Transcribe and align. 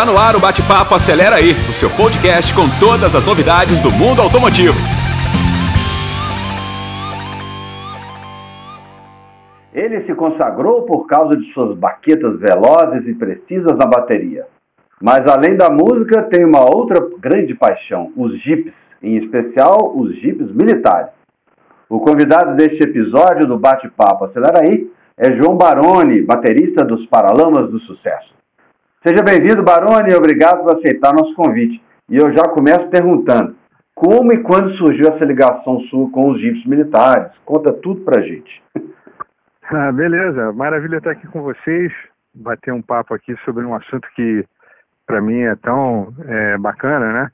Está 0.00 0.10
no 0.10 0.18
ar 0.18 0.34
o 0.34 0.40
Bate-Papo 0.40 0.94
Acelera 0.94 1.36
aí, 1.36 1.52
o 1.68 1.74
seu 1.74 1.90
podcast 1.90 2.54
com 2.54 2.64
todas 2.80 3.14
as 3.14 3.22
novidades 3.22 3.82
do 3.82 3.90
mundo 3.90 4.22
automotivo. 4.22 4.72
Ele 9.74 10.00
se 10.06 10.14
consagrou 10.14 10.86
por 10.86 11.06
causa 11.06 11.36
de 11.36 11.52
suas 11.52 11.76
baquetas 11.76 12.40
velozes 12.40 13.06
e 13.06 13.12
precisas 13.12 13.76
na 13.76 13.84
bateria. 13.84 14.46
Mas 15.02 15.20
além 15.28 15.54
da 15.54 15.68
música, 15.68 16.22
tem 16.32 16.46
uma 16.46 16.64
outra 16.64 17.06
grande 17.18 17.54
paixão, 17.54 18.10
os 18.16 18.40
jipes, 18.40 18.72
em 19.02 19.18
especial 19.18 19.92
os 19.94 20.14
jipes 20.16 20.50
militares. 20.50 21.12
O 21.90 22.00
convidado 22.00 22.56
deste 22.56 22.82
episódio 22.82 23.46
do 23.46 23.58
Bate-Papo 23.58 24.24
Acelera 24.24 24.60
aí 24.62 24.90
é 25.18 25.30
João 25.36 25.58
Baroni, 25.58 26.22
baterista 26.22 26.86
dos 26.86 27.04
Paralamas 27.04 27.70
do 27.70 27.78
Sucesso. 27.80 28.39
Seja 29.02 29.22
bem-vindo, 29.22 29.62
Baroni, 29.62 30.12
e 30.12 30.14
obrigado 30.14 30.62
por 30.62 30.76
aceitar 30.76 31.14
nosso 31.14 31.34
convite. 31.34 31.82
E 32.06 32.18
eu 32.18 32.30
já 32.36 32.42
começo 32.50 32.86
perguntando, 32.90 33.56
como 33.94 34.30
e 34.30 34.42
quando 34.42 34.76
surgiu 34.76 35.08
essa 35.08 35.24
ligação 35.24 35.80
sua 35.88 36.10
com 36.10 36.30
os 36.30 36.38
jipes 36.38 36.66
militares? 36.66 37.32
Conta 37.46 37.72
tudo 37.72 38.02
pra 38.02 38.20
gente. 38.22 38.62
Ah, 39.72 39.92
beleza, 39.92 40.52
maravilha 40.52 40.96
estar 40.96 41.12
aqui 41.12 41.28
com 41.28 41.42
vocês, 41.42 41.92
bater 42.34 42.74
um 42.74 42.82
papo 42.82 43.14
aqui 43.14 43.36
sobre 43.44 43.64
um 43.64 43.72
assunto 43.72 44.08
que 44.16 44.44
para 45.06 45.20
mim 45.20 45.42
é 45.42 45.54
tão 45.54 46.12
é, 46.26 46.58
bacana, 46.58 47.12
né? 47.12 47.30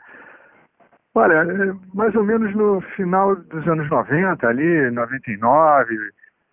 Olha, 1.14 1.32
é, 1.32 1.74
mais 1.94 2.14
ou 2.14 2.22
menos 2.22 2.54
no 2.54 2.82
final 2.94 3.36
dos 3.36 3.66
anos 3.66 3.88
90, 3.88 4.46
ali, 4.46 4.90
99, 4.90 5.96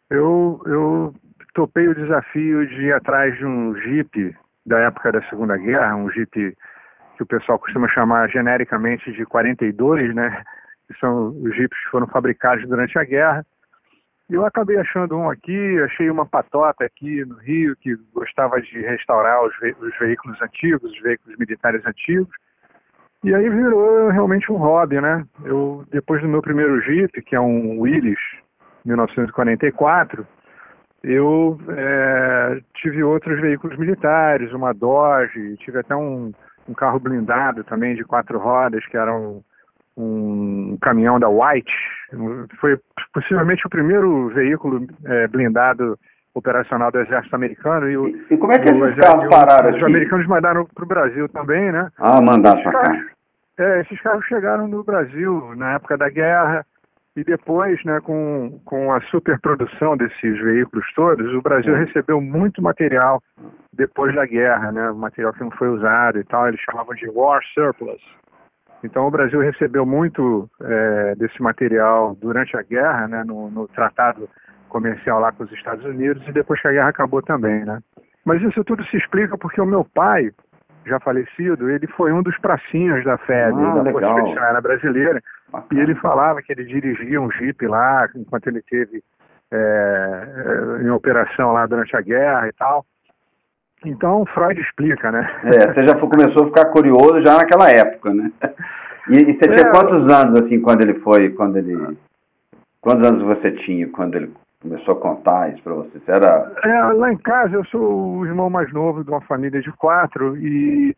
eu, 0.10 0.62
eu 0.66 1.14
topei 1.54 1.86
o 1.90 1.96
desafio 1.96 2.66
de 2.66 2.84
ir 2.84 2.94
atrás 2.94 3.38
de 3.38 3.46
um 3.46 3.76
Jeep 3.76 4.34
da 4.66 4.80
época 4.80 5.12
da 5.12 5.22
Segunda 5.30 5.58
Guerra, 5.58 5.96
um 5.96 6.10
Jeep 6.10 6.56
que 7.16 7.24
o 7.24 7.26
pessoal 7.26 7.60
costuma 7.60 7.88
chamar 7.90 8.30
genericamente 8.30 9.12
de 9.12 9.26
42, 9.26 10.14
né? 10.16 10.44
Que 10.88 11.00
são 11.00 11.30
os 11.30 11.56
Jeeps 11.56 11.78
que 11.84 11.90
foram 11.90 12.08
fabricados 12.08 12.68
durante 12.68 12.98
a 12.98 13.04
guerra. 13.04 13.46
E 14.30 14.36
eu 14.36 14.46
acabei 14.46 14.78
achando 14.78 15.18
um 15.18 15.30
aqui, 15.30 15.80
achei 15.82 16.10
uma 16.10 16.26
patota 16.26 16.86
aqui 16.86 17.24
no 17.26 17.36
Rio 17.36 17.76
que 17.76 17.96
gostava 18.14 18.62
de 18.62 18.80
restaurar 18.82 19.44
os, 19.46 19.56
ve 19.60 19.76
os 19.80 19.98
veículos 20.00 20.42
antigos, 20.42 20.92
os 20.92 21.02
veículos 21.02 21.38
militares 21.38 21.86
antigos. 21.86 22.34
E 23.24 23.34
aí 23.34 23.50
virou 23.50 24.10
realmente 24.10 24.52
um 24.52 24.56
hobby, 24.56 25.00
né? 25.00 25.26
Eu, 25.46 25.86
depois 25.92 26.22
do 26.22 26.28
meu 26.28 26.42
primeiro 26.42 26.82
Jeep, 26.82 27.22
que 27.22 27.36
é 27.36 27.40
um 27.40 27.80
Willys 27.80 28.20
1944, 28.86 30.28
eu 31.04 31.60
é, 31.70 32.62
tive 32.76 33.04
outros 33.04 33.40
veículos 33.42 33.78
militares, 33.78 34.54
uma 34.54 34.74
Dodge, 34.74 35.58
tive 35.58 35.80
até 35.80 35.96
um, 35.96 36.32
um 36.68 36.74
carro 36.74 37.00
blindado 37.00 37.64
também 37.66 37.94
de 37.96 38.06
quatro 38.06 38.40
rodas, 38.40 38.86
que 38.88 38.96
era 38.96 39.14
um, 39.14 39.42
um 39.98 40.78
caminhão 40.82 41.20
da 41.20 41.28
White. 41.28 41.72
Foi 42.60 42.80
possivelmente 43.14 43.68
o 43.68 43.70
primeiro 43.70 44.30
veículo 44.30 44.88
é, 45.06 45.28
blindado 45.28 46.00
operacional 46.34 46.92
do 46.92 47.00
Exército 47.00 47.36
Americano. 47.36 47.90
E, 47.90 47.98
o, 47.98 48.08
e 48.08 48.38
como 48.38 48.54
é 48.54 48.60
que 48.60 48.72
esses 48.72 48.96
carros 48.96 49.28
pararam 49.30 49.76
Os 49.76 49.84
americanos 49.84 50.26
mandaram 50.26 50.66
para 50.74 50.84
o 50.84 50.88
Brasil 50.88 51.28
também, 51.30 51.72
né? 51.72 51.90
Ah, 51.98 52.22
mandaram 52.22 52.64
para 52.64 52.72
cá. 52.72 53.06
É, 53.60 53.82
esses 53.82 54.02
carros 54.02 54.26
chegaram 54.26 54.68
no 54.68 54.84
Brasil 54.84 55.54
na 55.56 55.74
época 55.74 55.98
da 55.98 56.10
guerra 56.10 56.66
e 57.16 57.24
depois, 57.24 57.84
né, 57.84 58.00
com, 58.02 58.60
com 58.66 58.92
a 58.92 59.00
superprodução 59.02 59.96
desses 59.96 60.40
veículos 60.42 60.86
todos, 60.96 61.32
o 61.34 61.42
Brasil 61.42 61.76
é. 61.76 61.86
recebeu 61.86 62.20
muito 62.20 62.62
material 62.62 63.22
depois 63.72 64.16
da 64.16 64.26
guerra, 64.26 64.72
né, 64.72 64.92
material 64.92 65.32
que 65.34 65.42
não 65.42 65.52
foi 65.52 65.70
usado 65.70 66.20
e 66.20 66.24
tal, 66.24 66.48
eles 66.48 66.60
chamavam 66.62 66.96
de 66.96 67.08
war 67.10 67.42
surplus. 67.54 68.02
Então 68.84 69.08
o 69.08 69.12
Brasil 69.12 69.40
recebeu 69.40 69.86
muito 69.86 70.50
é, 70.62 71.16
desse 71.16 71.42
material 71.42 72.16
durante 72.20 72.58
a 72.58 72.64
guerra, 72.64 73.08
né, 73.08 73.24
no, 73.24 73.50
no 73.50 73.68
tratado 73.68 74.28
comercial 74.68 75.20
lá 75.20 75.32
com 75.32 75.44
os 75.44 75.52
Estados 75.52 75.86
Unidos 75.86 76.28
e 76.28 76.32
depois 76.32 76.60
que 76.62 76.68
a 76.68 76.72
guerra 76.72 76.90
acabou 76.90 77.22
também, 77.22 77.64
né. 77.64 77.80
Mas 78.26 78.42
isso 78.42 78.64
tudo 78.64 78.84
se 78.86 78.98
explica 78.98 79.38
porque 79.38 79.62
o 79.62 79.66
meu 79.66 79.86
pai, 79.86 80.32
já 80.86 81.00
falecido, 81.00 81.70
ele 81.70 81.88
foi 81.88 82.12
um 82.12 82.22
dos 82.22 82.38
pracinhas 82.40 83.04
da 83.04 83.18
FEB, 83.18 83.58
ah, 83.58 83.84
da 83.84 83.92
Força 83.92 84.08
Expedicionária 84.08 84.62
Brasileira, 84.62 85.22
Bacana. 85.52 85.80
e 85.80 85.84
ele 85.84 85.96
falava 85.96 86.42
que 86.42 86.52
ele 86.52 86.66
dirigia 86.66 87.22
um 87.22 87.32
jipe 87.32 87.68
lá, 87.68 88.08
enquanto 88.16 88.48
ele 88.48 88.62
teve 88.62 89.04
é, 89.52 90.82
em 90.82 90.90
operação 90.90 91.54
lá 91.54 91.66
durante 91.66 91.96
a 91.96 92.02
guerra 92.02 92.48
e 92.48 92.54
tal. 92.54 92.86
Então, 93.86 94.26
Freud 94.28 94.60
explica, 94.60 95.12
né? 95.12 95.30
É, 95.44 95.74
você 95.74 95.88
já 95.88 95.96
começou 95.96 96.44
a 96.44 96.48
ficar 96.48 96.66
curioso 96.72 97.22
já 97.26 97.38
naquela 97.38 97.70
época, 97.70 98.14
né? 98.14 98.32
E, 99.10 99.16
e 99.18 99.34
você 99.34 99.50
tinha 99.50 99.68
é, 99.68 99.72
quantos 99.72 100.12
anos, 100.14 100.42
assim, 100.42 100.62
quando 100.62 100.82
ele 100.82 100.94
foi, 101.02 101.30
quando 101.32 101.58
ele... 101.58 101.98
Quantos 102.80 103.08
anos 103.08 103.24
você 103.24 103.52
tinha 103.52 103.88
quando 103.90 104.16
ele 104.16 104.34
começou 104.64 104.96
a 104.96 105.00
contar 105.00 105.54
isso 105.54 105.62
para 105.62 105.74
você? 105.74 106.00
você 106.00 106.12
era... 106.12 106.52
É, 106.64 106.82
lá 106.94 107.12
em 107.12 107.18
casa 107.18 107.56
eu 107.56 107.66
sou 107.66 108.18
o 108.18 108.26
irmão 108.26 108.50
mais 108.50 108.72
novo 108.74 109.04
de 109.04 109.10
uma 109.10 109.22
família 109.22 109.62
de 109.62 109.72
quatro 109.74 110.36
e, 110.38 110.96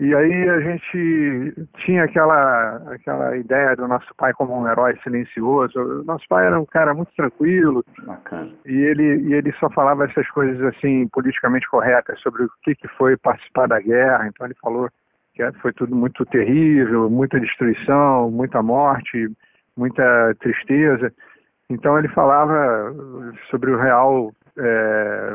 e 0.00 0.14
aí 0.14 0.48
a 0.48 0.60
gente 0.60 1.54
tinha 1.84 2.04
aquela, 2.04 2.76
aquela 2.92 3.36
ideia 3.36 3.76
do 3.76 3.86
nosso 3.86 4.12
pai 4.16 4.32
como 4.34 4.58
um 4.58 4.68
herói 4.68 4.98
silencioso. 5.04 6.02
Nosso 6.04 6.24
pai 6.28 6.46
era 6.46 6.60
um 6.60 6.66
cara 6.66 6.92
muito 6.92 7.12
tranquilo. 7.16 7.84
Bacana. 8.04 8.50
E 8.66 8.74
ele, 8.74 9.28
e 9.28 9.32
ele 9.32 9.52
só 9.60 9.70
falava 9.70 10.04
essas 10.04 10.28
coisas 10.30 10.60
assim 10.64 11.08
politicamente 11.08 11.70
corretas 11.70 12.20
sobre 12.20 12.42
o 12.42 12.50
que, 12.62 12.74
que 12.74 12.88
foi 12.88 13.16
participar 13.16 13.68
da 13.68 13.80
guerra. 13.80 14.26
Então 14.26 14.46
ele 14.46 14.56
falou 14.60 14.90
que 15.32 15.52
foi 15.60 15.72
tudo 15.72 15.94
muito 15.94 16.26
terrível, 16.26 17.08
muita 17.08 17.38
destruição, 17.38 18.30
muita 18.30 18.62
morte, 18.62 19.28
muita 19.76 20.34
tristeza. 20.40 21.12
Então 21.70 21.98
ele 21.98 22.08
falava 22.08 22.94
sobre 23.50 23.70
o 23.70 23.78
real 23.78 24.32
é, 24.58 25.30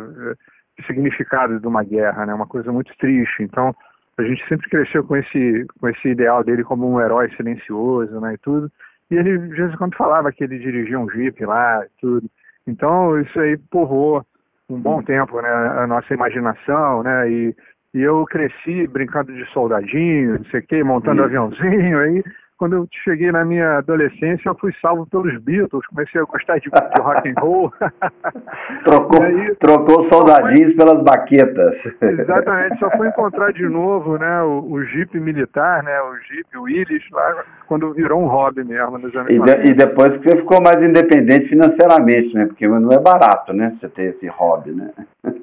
significado 0.86 1.60
de 1.60 1.68
uma 1.68 1.84
guerra, 1.84 2.26
né? 2.26 2.34
Uma 2.34 2.48
coisa 2.48 2.72
muito 2.72 2.96
triste. 2.98 3.44
Então 3.44 3.76
a 4.18 4.24
gente 4.24 4.46
sempre 4.48 4.70
cresceu 4.70 5.04
com 5.04 5.16
esse 5.16 5.66
com 5.80 5.88
esse 5.88 6.10
ideal 6.10 6.44
dele 6.44 6.64
como 6.64 6.90
um 6.90 7.02
herói 7.02 7.30
silencioso, 7.36 8.20
né? 8.20 8.34
E 8.34 8.38
tudo. 8.38 8.72
E 9.10 9.16
ele 9.16 9.38
de 9.38 9.56
vez 9.56 9.74
em 9.74 9.78
quando 9.78 9.96
falava 9.96 10.32
que 10.32 10.44
ele 10.44 10.60
dirigia 10.60 11.00
um 11.00 11.10
jeep 11.10 11.44
lá 11.46 11.84
e 11.86 11.90
tudo. 12.00 12.30
Então 12.68 13.20
isso 13.20 13.40
aí 13.40 13.58
povoou 13.58 14.24
um 14.70 14.80
bom 14.80 15.02
tempo, 15.02 15.42
né? 15.42 15.50
A 15.50 15.88
nossa 15.88 16.14
imaginação, 16.14 17.02
né? 17.02 17.30
E, 17.32 17.56
e 17.96 18.02
eu 18.02 18.24
cresci 18.26 18.86
brincando 18.88 19.34
de 19.34 19.44
soldadinho, 19.52 20.38
não 20.38 20.46
sei 20.46 20.60
o 20.60 20.68
quê, 20.68 20.84
montando 20.84 21.24
aviãozinho 21.24 22.00
aí 22.00 22.24
quando 22.60 22.74
eu 22.74 22.88
cheguei 23.06 23.32
na 23.32 23.46
minha 23.46 23.78
adolescência, 23.78 24.50
eu 24.50 24.56
fui 24.56 24.74
salvo 24.82 25.08
pelos 25.08 25.36
Beatles, 25.42 25.88
comecei 25.88 26.20
a 26.20 26.26
gostar 26.26 26.60
de, 26.60 26.70
de 26.70 27.02
rock 27.02 27.30
and 27.30 27.40
roll. 27.40 27.74
trocou, 28.84 29.24
aí, 29.24 29.56
trocou 29.56 30.10
soldadinhos 30.12 30.76
pelas 30.76 31.02
baquetas. 31.02 31.76
Exatamente, 32.02 32.78
só 32.80 32.92
fui 32.92 33.08
encontrar 33.10 33.54
de 33.54 33.68
novo 33.68 34.18
né, 34.18 34.44
o, 34.44 34.74
o 34.74 34.84
Jeep 34.84 35.18
militar, 35.18 35.82
né, 35.84 36.02
o 36.02 36.18
Jeep 36.18 36.58
Willys, 36.58 37.04
lá 37.12 37.46
quando 37.70 37.94
virou 37.94 38.20
um 38.20 38.28
hobby 38.28 38.64
mesmo 38.64 38.98
nos 38.98 39.16
anos 39.16 39.30
e, 39.30 39.40
de, 39.40 39.72
e 39.72 39.76
depois 39.76 40.18
que 40.18 40.28
você 40.28 40.38
ficou 40.38 40.60
mais 40.60 40.84
independente 40.84 41.50
financeiramente, 41.50 42.34
né? 42.34 42.48
Porque 42.48 42.68
não 42.68 42.92
é 42.92 43.00
barato, 43.00 43.54
né? 43.54 43.78
Você 43.80 43.88
ter 43.90 44.16
esse 44.16 44.28
hobby, 44.28 44.72
né? 44.72 44.92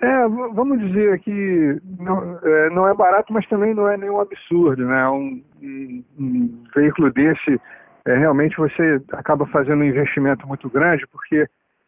É, 0.02 0.28
vamos 0.28 0.80
dizer 0.80 1.20
que 1.20 1.80
não 2.00 2.38
é, 2.42 2.70
não 2.70 2.88
é 2.88 2.94
barato, 2.94 3.32
mas 3.32 3.46
também 3.48 3.72
não 3.72 3.88
é 3.88 3.96
nenhum 3.96 4.20
absurdo, 4.20 4.84
né? 4.84 5.08
Um, 5.08 5.40
um, 5.62 6.64
veículo 6.74 7.12
desse, 7.12 7.60
é, 8.06 8.16
realmente 8.16 8.56
você 8.56 9.00
acaba 9.12 9.46
fazendo 9.46 9.80
um 9.80 9.84
investimento 9.84 10.46
muito 10.46 10.68
grande, 10.68 11.06
porque 11.08 11.46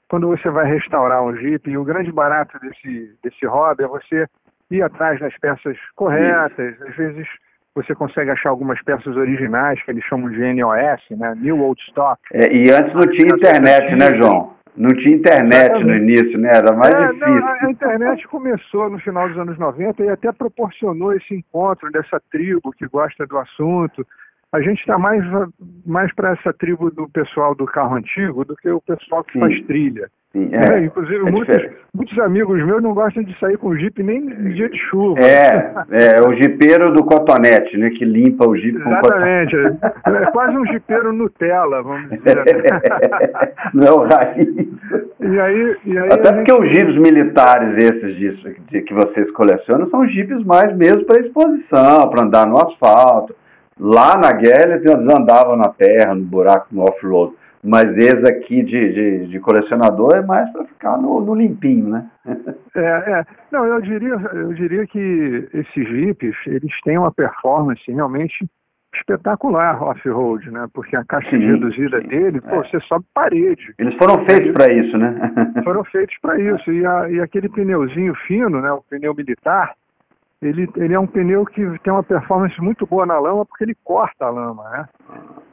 quando 0.08 0.26
você 0.26 0.48
vai 0.50 0.66
restaurar 0.66 1.22
um 1.22 1.36
Jeep, 1.36 1.76
o 1.76 1.84
grande 1.84 2.10
barato 2.10 2.59
desse, 2.60 3.15
desse 3.22 3.47
hobby 3.47 3.84
é 3.84 3.88
você 3.88 4.26
ir 4.70 4.82
atrás 4.82 5.20
das 5.20 5.36
peças 5.38 5.76
corretas, 5.94 6.74
Isso. 6.74 6.84
às 6.84 6.97
vezes 6.97 7.28
você 7.74 7.94
consegue 7.94 8.30
achar 8.30 8.50
algumas 8.50 8.82
peças 8.82 9.16
originais, 9.16 9.80
que 9.82 9.91
eles 9.91 10.04
chamam 10.04 10.30
de 10.30 10.41
NOS, 10.54 11.00
né? 11.10 11.34
New 11.36 11.60
Old 11.60 11.80
Stock. 11.82 12.21
É, 12.32 12.53
e 12.53 12.71
antes 12.71 12.92
não 12.92 13.03
tinha 13.03 13.36
internet, 13.36 13.94
né, 13.94 14.21
João? 14.21 14.54
Não 14.78 14.91
tinha 14.91 15.16
internet 15.16 15.84
no 15.84 15.95
início, 15.97 16.39
né? 16.39 16.51
Era 16.54 16.72
mais 16.72 16.95
é, 16.95 17.09
difícil. 17.09 17.41
Não, 17.41 17.48
a 17.48 17.71
internet 17.71 18.28
começou 18.28 18.89
no 18.89 18.98
final 19.01 19.28
dos 19.28 19.36
anos 19.36 19.59
90 19.59 20.04
e 20.04 20.09
até 20.09 20.30
proporcionou 20.30 21.13
esse 21.13 21.34
encontro 21.34 21.91
dessa 21.91 22.21
tribo 22.30 22.72
que 22.72 22.86
gosta 22.86 23.27
do 23.27 23.36
assunto. 23.39 24.07
a 24.53 24.60
gente 24.60 24.78
está 24.78 24.97
mais, 24.97 25.25
mais 25.84 26.15
para 26.15 26.30
essa 26.30 26.53
tribo 26.53 26.92
do 26.92 27.09
pessoal 27.09 27.57
do 27.57 27.66
carro 27.66 27.97
antigo 27.97 28.45
do 28.45 28.54
que 28.54 28.71
o 28.71 28.80
pessoal 28.80 29.25
que 29.25 29.33
Sim. 29.33 29.41
faz 29.41 29.66
trilha. 29.66 30.09
Sim, 30.38 30.50
É, 30.52 30.74
é, 30.78 30.84
inclusive, 30.84 31.26
é 31.26 31.30
muitos, 31.30 31.64
muitos 31.94 32.18
amigos 32.20 32.64
meus 32.64 32.82
não 32.82 32.94
gostam 32.94 33.22
de 33.22 33.36
sair 33.38 33.56
com 33.58 33.74
Jeep 33.76 34.02
nem 34.02 34.18
em 34.18 34.50
dia 34.54 34.68
de 34.68 34.78
chuva. 34.78 35.18
É, 35.20 35.72
é 35.90 36.28
o 36.28 36.32
jipeiro 36.34 36.92
do 36.92 37.04
cotonete, 37.04 37.76
né? 37.76 37.90
Que 37.90 38.04
limpa 38.04 38.48
o 38.48 38.56
jipe 38.56 38.78
com 38.80 38.94
cotonete. 39.00 39.56
Exatamente. 39.56 39.96
É, 40.06 40.22
é 40.22 40.26
quase 40.30 40.56
um 40.56 40.66
jipeiro 40.66 41.12
Nutella, 41.12 41.82
vamos 41.82 42.08
dizer 42.10 42.38
assim. 42.38 43.72
Não 43.74 43.86
é 43.86 43.90
o 43.92 44.02
raiz. 44.04 44.48
E 45.20 45.40
aí, 45.40 45.76
e 45.84 45.98
aí 45.98 46.08
Até 46.12 46.32
porque 46.32 46.52
gente- 46.52 46.62
os 46.62 46.68
jipes 46.68 46.96
militares 46.96 47.76
esses 47.84 48.16
disso, 48.16 48.48
de- 48.70 48.82
que 48.82 48.94
vocês 48.94 49.30
colecionam 49.32 49.88
são 49.90 50.06
jipes 50.06 50.44
mais 50.44 50.74
mesmo 50.76 51.04
para 51.04 51.20
exposição, 51.20 52.08
para 52.10 52.24
andar 52.24 52.46
no 52.46 52.56
asfalto. 52.58 53.34
Lá 53.80 54.16
na 54.16 54.32
guerra 54.32 54.74
eles 54.76 54.86
andavam 54.92 55.56
na 55.56 55.68
terra, 55.68 56.14
no 56.14 56.22
buraco, 56.24 56.66
no 56.72 56.82
off-road. 56.82 57.32
Mas 57.68 57.97
esse 57.97 58.26
aqui 58.32 58.62
de, 58.62 58.92
de, 58.92 59.26
de 59.28 59.41
colecionador 59.41 60.16
é 60.16 60.22
mais 60.22 60.50
para 60.53 60.65
ficar 60.65 60.97
no, 60.97 61.20
no 61.20 61.34
limpinho, 61.34 61.88
né? 61.88 62.06
É, 62.74 62.80
é. 62.80 63.24
Não, 63.53 63.65
eu 63.66 63.80
diria, 63.80 64.15
eu 64.32 64.53
diria 64.54 64.86
que 64.86 65.48
esses 65.53 65.88
Jeeps, 65.88 66.34
eles 66.47 66.72
têm 66.82 66.97
uma 66.98 67.12
performance 67.12 67.82
realmente 67.91 68.47
espetacular 68.94 69.82
off-road, 69.82 70.50
né? 70.50 70.66
Porque 70.72 70.97
a 70.97 71.04
caixa 71.04 71.30
Sim, 71.30 71.44
reduzida 71.47 72.00
sim. 72.00 72.09
dele, 72.09 72.41
pô, 72.41 72.56
É. 72.62 72.68
você 72.68 72.80
sobe 72.80 73.04
parede. 73.12 73.74
Eles 73.78 73.94
foram 73.97 74.24
feitos 74.24 74.50
para 74.53 74.72
isso, 74.72 74.97
né? 74.97 75.30
Foram 75.62 75.84
feitos 75.84 76.16
para 76.22 76.38
isso. 76.41 76.72
E, 76.72 76.84
a- 76.86 77.10
e 77.10 77.21
aquele 77.21 77.48
pneuzinho 77.48 78.14
fino, 78.26 78.60
né? 78.60 78.72
O 78.72 78.82
pneu 78.88 79.14
militar, 79.14 79.74
ele, 80.40 80.68
ele 80.76 80.94
é 80.94 81.00
um 81.00 81.06
pneu 81.06 81.44
que 81.44 81.62
tem 81.80 81.92
uma 81.92 82.02
performance 82.02 82.60
muito 82.60 82.86
boa 82.86 83.04
na 83.04 83.18
lama 83.18 83.44
porque 83.44 83.64
ele 83.64 83.76
corta 83.82 84.26
a 84.26 84.30
lama, 84.30 84.68
né? 84.70 84.88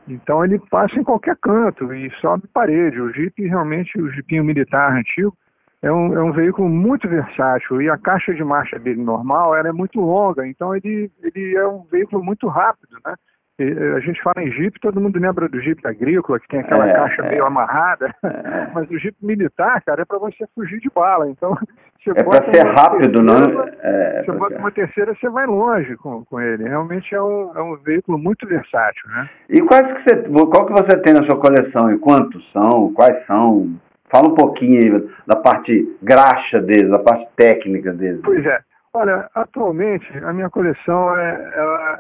Então 0.08 0.46
ele 0.46 0.60
passa 0.70 1.00
em 1.00 1.04
qualquer 1.04 1.36
canto 1.38 1.92
e 1.94 2.12
sobe 2.22 2.48
parede. 2.48 3.02
O 3.02 3.12
Jeep 3.12 3.42
realmente, 3.44 4.00
o 4.00 4.12
Jeepinho 4.12 4.44
militar 4.44 4.92
antigo, 4.92 5.36
é 5.82 5.92
um, 5.92 6.14
é 6.16 6.24
um 6.24 6.32
veículo 6.32 6.70
muito 6.70 7.08
versátil 7.08 7.82
e 7.82 7.90
a 7.90 7.98
caixa 7.98 8.34
de 8.34 8.44
marcha 8.44 8.80
dele 8.80 9.02
normal 9.02 9.56
ela 9.56 9.70
é 9.70 9.72
muito 9.72 10.00
longa, 10.00 10.48
então 10.48 10.76
ele, 10.76 11.12
ele 11.22 11.56
é 11.56 11.68
um 11.68 11.84
veículo 11.84 12.24
muito 12.24 12.48
rápido, 12.48 12.98
né? 13.06 13.16
A 13.58 14.00
gente 14.02 14.22
fala 14.22 14.44
em 14.44 14.52
Jeep, 14.52 14.80
todo 14.82 15.00
mundo 15.00 15.18
lembra 15.18 15.48
do 15.48 15.62
Jeep 15.62 15.80
agrícola, 15.88 16.40
que 16.40 16.48
tem 16.50 16.60
aquela 16.60 16.90
É, 16.90 16.94
caixa 16.94 17.22
é. 17.24 17.30
meio 17.30 17.46
amarrada, 17.46 18.14
É. 18.24 18.68
mas 18.74 18.90
o 18.90 18.98
Jeep 19.00 19.16
militar, 19.22 19.82
cara, 19.86 20.02
é 20.02 20.06
para 20.06 20.20
você 20.20 20.46
fugir 20.54 20.80
de 20.80 20.90
bala, 20.94 21.30
então 21.30 21.56
você 22.04 22.12
É 22.12 22.24
para 22.24 22.54
ser 22.54 22.66
rápido, 22.68 23.22
não? 23.24 23.36
terceira, 23.46 23.78
É, 23.82 24.20
Você 24.20 24.26
pra 24.26 24.36
bota 24.36 24.58
uma 24.58 24.72
terceira, 24.72 25.16
você 25.16 25.30
vai 25.30 25.46
longe 25.46 25.96
com, 25.98 26.26
com 26.26 26.42
ele. 26.42 26.68
Realmente 26.68 27.16
é 27.16 27.22
um, 27.22 27.52
é 27.56 27.62
um 27.62 27.78
veículo 27.78 28.18
muito 28.18 28.46
versátil, 28.46 29.10
né? 29.10 29.30
E 29.50 29.62
quais 29.62 29.88
que 29.88 30.04
você, 30.04 30.24
qual 30.30 30.66
que 30.66 30.74
você 30.74 30.98
tem 30.98 31.14
na 31.14 31.24
sua 31.24 31.40
coleção 31.40 31.92
e 31.92 31.98
quantos 31.98 32.52
são? 32.52 32.94
Quais 32.94 33.26
são? 33.26 33.74
Fala 34.12 34.28
um 34.28 34.36
pouquinho 34.36 34.80
aí 34.84 35.10
da 35.26 35.36
parte 35.38 35.98
graxa 36.04 36.62
deles, 36.62 36.90
da 36.92 37.00
parte 37.00 37.28
técnica 37.38 37.92
deles. 37.94 38.22
Pois 38.24 38.46
é. 38.46 38.60
Olha, 38.94 39.30
atualmente 39.36 40.08
a 40.24 40.32
minha 40.32 40.50
coleção 40.50 41.18
é, 41.18 41.52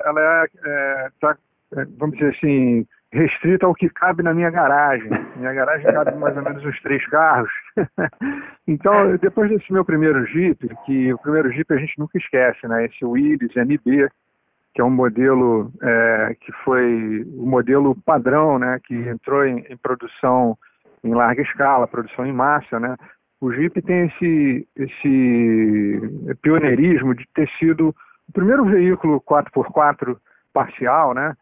ela, 0.05 0.21
é, 0.21 0.45
é, 0.65 1.07
tá, 1.19 1.31
é, 1.31 1.35
vamos 1.97 2.17
dizer 2.17 2.35
assim, 2.35 2.85
restrita 3.11 3.65
ao 3.65 3.73
que 3.73 3.89
cabe 3.89 4.21
na 4.23 4.33
minha 4.33 4.49
garagem. 4.49 5.09
Minha 5.37 5.53
garagem 5.53 5.91
cabe 5.91 6.15
mais 6.19 6.35
ou 6.35 6.43
menos 6.43 6.63
uns 6.63 6.81
três 6.81 7.05
carros. 7.07 7.51
então, 8.67 9.15
depois 9.17 9.49
desse 9.49 9.71
meu 9.71 9.85
primeiro 9.85 10.25
Jeep, 10.27 10.67
que 10.85 11.13
o 11.13 11.17
primeiro 11.19 11.51
Jeep 11.51 11.73
a 11.73 11.77
gente 11.77 11.97
nunca 11.97 12.17
esquece, 12.17 12.67
né? 12.67 12.85
Esse 12.85 13.05
Willys 13.05 13.55
MB, 13.55 14.09
que 14.73 14.81
é 14.81 14.83
um 14.83 14.89
modelo 14.89 15.71
é, 15.81 16.35
que 16.41 16.51
foi 16.63 17.25
o 17.37 17.45
modelo 17.45 17.95
padrão, 18.05 18.59
né? 18.59 18.79
Que 18.83 18.95
entrou 18.95 19.45
em, 19.45 19.65
em 19.69 19.77
produção 19.77 20.57
em 21.03 21.13
larga 21.13 21.41
escala, 21.41 21.87
produção 21.87 22.25
em 22.25 22.33
massa, 22.33 22.79
né? 22.79 22.95
O 23.39 23.51
Jeep 23.51 23.79
tem 23.81 24.07
esse, 24.07 24.67
esse 24.75 26.35
pioneirismo 26.41 27.13
de 27.13 27.25
ter 27.33 27.47
sido 27.59 27.95
o 28.27 28.31
primeiro 28.33 28.65
veículo 28.65 29.21
4x4 29.21 30.17
parcial, 30.51 31.13
né? 31.13 31.35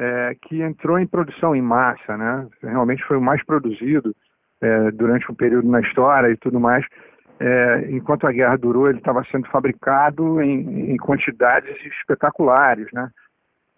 É, 0.00 0.36
que 0.42 0.62
entrou 0.62 0.96
em 0.96 1.08
produção 1.08 1.56
em 1.56 1.60
massa, 1.60 2.16
né? 2.16 2.46
Realmente 2.62 3.02
foi 3.04 3.16
o 3.16 3.20
mais 3.20 3.44
produzido 3.44 4.14
é, 4.60 4.92
durante 4.92 5.28
um 5.30 5.34
período 5.34 5.68
na 5.68 5.80
história 5.80 6.30
e 6.30 6.36
tudo 6.36 6.60
mais. 6.60 6.86
É, 7.40 7.88
enquanto 7.90 8.24
a 8.24 8.30
guerra 8.30 8.56
durou, 8.56 8.88
ele 8.88 8.98
estava 8.98 9.24
sendo 9.24 9.48
fabricado 9.48 10.40
em, 10.40 10.92
em 10.92 10.96
quantidades 10.98 11.76
espetaculares, 11.84 12.86
né? 12.92 13.10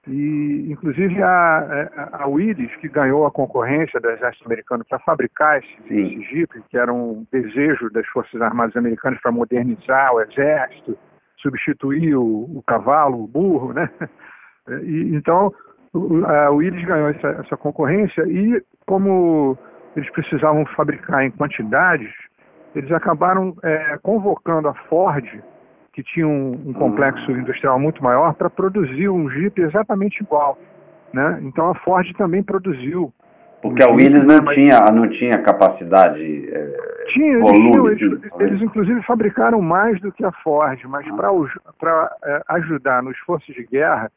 E, 0.07 0.67
inclusive, 0.71 1.23
a, 1.23 2.11
a, 2.13 2.27
Willys, 2.27 2.75
que 2.77 2.89
ganhou 2.89 3.27
a 3.27 3.31
concorrência 3.31 4.01
do 4.01 4.11
exército 4.11 4.47
americano 4.47 4.85
para 4.89 4.99
fabricar 4.99 5.59
esse, 5.59 5.75
esse 5.89 6.23
Jeep, 6.25 6.63
que 6.71 6.79
era 6.79 6.93
um 6.93 7.27
desejo 7.31 7.91
das 7.91 8.07
Forças 8.09 8.41
Armadas 8.41 8.77
Americanas 8.77 9.21
para 9.21 9.31
modernizar 9.33 10.15
o 10.15 10.21
exército, 10.23 10.99
substituir 11.37 12.15
o, 12.15 12.25
o 12.25 12.63
cavalo, 12.67 13.23
o 13.23 13.29
burro, 13.29 13.73
né? 13.73 13.89
E, 14.85 15.17
então, 15.17 15.53
o- 15.93 16.25
a 16.25 16.51
Willys 16.51 16.85
ganhou 16.85 17.09
essa, 17.11 17.29
essa 17.45 17.57
concorrência 17.57 18.23
e, 18.27 18.63
como 18.87 19.57
eles 19.97 20.11
precisavam 20.11 20.65
fabricar 20.77 21.25
em 21.25 21.31
quantidades, 21.31 22.11
eles 22.75 22.91
acabaram 22.93 23.55
é, 23.63 23.99
convocando 24.03 24.69
a 24.69 24.75
Ford, 24.89 25.25
que 25.93 26.03
tinha 26.05 26.27
um, 26.29 26.53
um 26.67 26.73
complexo 26.73 27.31
industrial 27.33 27.79
muito 27.81 28.03
maior, 28.03 28.35
para 28.35 28.49
produzir 28.49 29.09
um 29.09 29.29
Jeep 29.29 29.61
exatamente 29.61 30.23
igual. 30.23 30.57
Né? 31.13 31.41
Então 31.43 31.69
a 31.71 31.75
Ford 31.75 32.07
também 32.17 32.43
produziu. 32.43 33.13
Porque 33.61 33.83
a 33.83 33.91
Willis 33.91 34.25
não 34.25 34.45
tinha, 34.55 34.79
não 34.95 35.09
tinha 35.11 35.43
capacidade. 35.43 36.49
é, 36.51 37.05
Tinha, 37.13 37.39
volume, 37.41 37.97
tinham, 37.97 37.97
sim, 37.99 38.03
eles, 38.23 38.31
eles 38.41 38.63
inclusive 38.63 39.03
fabricaram 39.03 39.61
mais 39.61 40.01
do 40.01 40.11
que 40.13 40.25
a 40.25 40.33
Ford, 40.33 40.81
mas 40.89 41.07
Ah. 41.09 41.73
para 41.79 42.17
ajudar 42.51 43.03
no 43.03 43.11
esforço 43.11 43.53
de 43.53 43.65
guerra, 43.67 44.11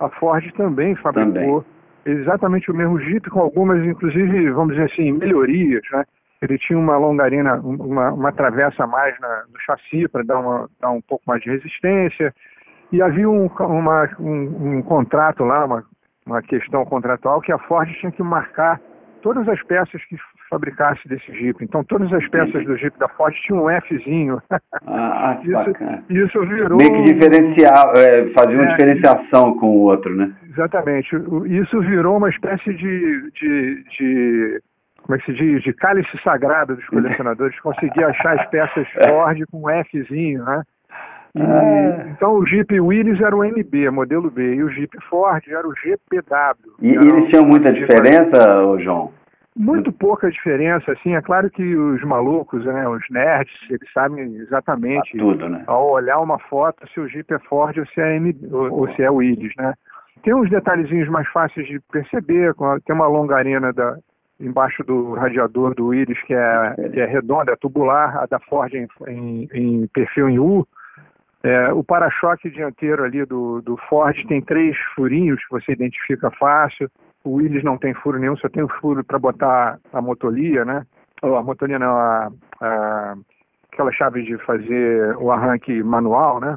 a 0.00 0.08
Ford 0.08 0.50
também 0.56 0.94
fabricou 0.96 1.64
exatamente 2.04 2.70
o 2.70 2.74
mesmo 2.74 2.98
Jeep, 3.00 3.28
com 3.30 3.40
algumas, 3.40 3.84
inclusive, 3.86 4.50
vamos 4.50 4.74
dizer 4.74 4.90
assim, 4.90 5.12
melhorias, 5.12 5.82
né? 5.92 6.04
Ele 6.42 6.56
tinha 6.58 6.78
uma 6.78 6.96
longarina, 6.96 7.56
uma, 7.60 8.10
uma 8.12 8.32
travessa 8.32 8.84
a 8.84 8.86
mais 8.86 9.18
na, 9.20 9.44
no 9.52 9.60
chassi 9.60 10.08
para 10.08 10.22
dar, 10.24 10.38
uma- 10.40 10.68
dar 10.80 10.90
um 10.90 11.02
pouco 11.02 11.22
mais 11.26 11.42
de 11.42 11.50
resistência. 11.50 12.34
E 12.90 13.02
havia 13.02 13.28
um, 13.28 13.46
uma- 13.46 14.08
um- 14.18 14.78
um 14.78 14.82
contrato 14.82 15.44
lá, 15.44 15.66
uma, 15.66 15.84
uma 16.24 16.40
questão 16.40 16.84
contratual, 16.86 17.42
que 17.42 17.52
a 17.52 17.58
Ford 17.58 17.88
tinha 18.00 18.10
que 18.10 18.22
marcar 18.22 18.80
todas 19.22 19.46
as 19.48 19.62
peças 19.64 20.02
que 20.06 20.16
fabricasse 20.50 21.06
desse 21.08 21.32
Jeep. 21.32 21.62
Então, 21.64 21.82
todas 21.84 22.12
as 22.12 22.26
peças 22.28 22.64
do 22.66 22.76
Jeep 22.76 22.98
da 22.98 23.08
Ford 23.08 23.32
tinham 23.46 23.64
um 23.66 23.80
Fzinho. 23.82 24.42
Ah, 24.86 25.38
que 25.40 25.46
Isso, 25.48 25.64
bacana. 25.64 26.04
isso 26.10 26.40
virou. 26.46 26.76
Meio 26.76 26.92
que 27.04 27.14
diferenciar, 27.14 27.92
é, 27.96 28.28
fazer 28.38 28.56
uma 28.56 28.64
É, 28.64 28.76
diferenciação 28.76 29.54
com 29.56 29.66
o 29.66 29.80
outro, 29.84 30.14
né? 30.14 30.32
Exatamente. 30.50 31.08
Isso 31.46 31.80
virou 31.80 32.16
uma 32.16 32.28
espécie 32.28 32.74
de, 32.74 33.30
de, 33.30 33.84
de- 33.96 34.60
como 35.02 35.16
é 35.16 35.18
que 35.18 35.26
se 35.26 35.32
diz? 35.38 35.62
De 35.62 35.72
cálice 35.72 36.10
sagrado 36.22 36.74
dos 36.76 36.86
colecionadores, 36.88 37.58
conseguir 37.62 38.04
achar 38.04 38.38
as 38.38 38.46
peças 38.50 38.86
Ford 39.08 39.40
com 39.50 39.58
um 39.70 39.84
Fzinho, 39.84 40.44
né? 40.44 40.62
E, 41.36 41.40
É. 41.40 42.06
Então 42.10 42.32
o 42.34 42.44
Jeep 42.44 42.80
Willys 42.80 43.20
era 43.20 43.36
o 43.36 43.44
MB, 43.44 43.88
modelo 43.90 44.28
B, 44.32 44.56
e 44.56 44.62
o 44.64 44.68
Jeep 44.68 44.90
Ford 45.08 45.40
era 45.48 45.66
o 45.66 45.72
GPW. 45.76 46.72
E, 46.82 46.88
eles 46.90 47.28
tinham 47.30 47.46
muita 47.46 47.72
diferença, 47.72 48.62
ô 48.64 48.78
João? 48.80 49.12
Muito 49.56 49.92
pouca 49.92 50.30
diferença, 50.30 50.92
assim. 50.92 51.14
É 51.16 51.20
claro 51.20 51.50
que 51.50 51.76
os 51.76 52.02
malucos, 52.04 52.64
né, 52.64 52.88
os 52.88 53.02
nerds, 53.10 53.52
eles 53.68 53.92
sabem 53.92 54.36
exatamente 54.36 55.16
Tudo, 55.18 55.48
né? 55.48 55.64
ao 55.66 55.90
olhar 55.90 56.18
uma 56.20 56.38
foto 56.38 56.88
se 56.88 57.00
o 57.00 57.08
Jeep 57.08 57.32
é 57.34 57.38
Ford 57.40 57.76
ou 57.76 57.86
se 57.86 58.00
é, 58.00 58.16
M, 58.16 58.34
ou, 58.50 58.72
ou 58.80 58.94
se 58.94 59.02
é 59.02 59.10
Willys, 59.10 59.52
né? 59.56 59.74
Tem 60.22 60.34
uns 60.34 60.48
detalhezinhos 60.50 61.08
mais 61.08 61.26
fáceis 61.28 61.66
de 61.66 61.80
perceber, 61.90 62.54
tem 62.86 62.94
uma 62.94 63.06
longarina 63.06 63.72
da, 63.72 63.96
embaixo 64.38 64.84
do 64.84 65.14
radiador 65.14 65.74
do 65.74 65.88
Willys 65.88 66.20
que 66.22 66.34
é, 66.34 66.74
que 66.92 67.00
é 67.00 67.06
redonda, 67.06 67.52
é 67.52 67.56
tubular, 67.56 68.16
a 68.18 68.26
da 68.26 68.38
Ford 68.38 68.72
em, 68.74 68.86
em- 69.08 69.48
em 69.52 69.86
perfil 69.88 70.28
em 70.28 70.38
U. 70.38 70.66
É, 71.42 71.72
o 71.72 71.82
para-choque 71.82 72.50
dianteiro 72.50 73.02
ali 73.02 73.24
do, 73.24 73.62
do 73.62 73.76
Ford 73.88 74.14
tem 74.28 74.42
três 74.42 74.76
furinhos 74.94 75.40
que 75.42 75.50
você 75.50 75.72
identifica 75.72 76.30
fácil. 76.32 76.90
O 77.24 77.34
Willys 77.36 77.62
não 77.62 77.76
tem 77.76 77.92
furo 77.94 78.18
nenhum, 78.18 78.36
só 78.36 78.48
tem 78.48 78.62
o 78.62 78.68
furo 78.80 79.04
para 79.04 79.18
botar 79.18 79.78
a 79.92 80.00
motolia, 80.00 80.64
né? 80.64 80.84
Ou 81.22 81.36
a 81.36 81.42
motolia 81.42 81.78
não, 81.78 81.90
a, 81.96 82.30
a- 82.60 83.14
aquela 83.72 83.92
chave 83.92 84.22
de 84.22 84.36
fazer 84.38 85.16
o 85.18 85.30
arranque 85.30 85.82
manual, 85.82 86.40
né? 86.40 86.56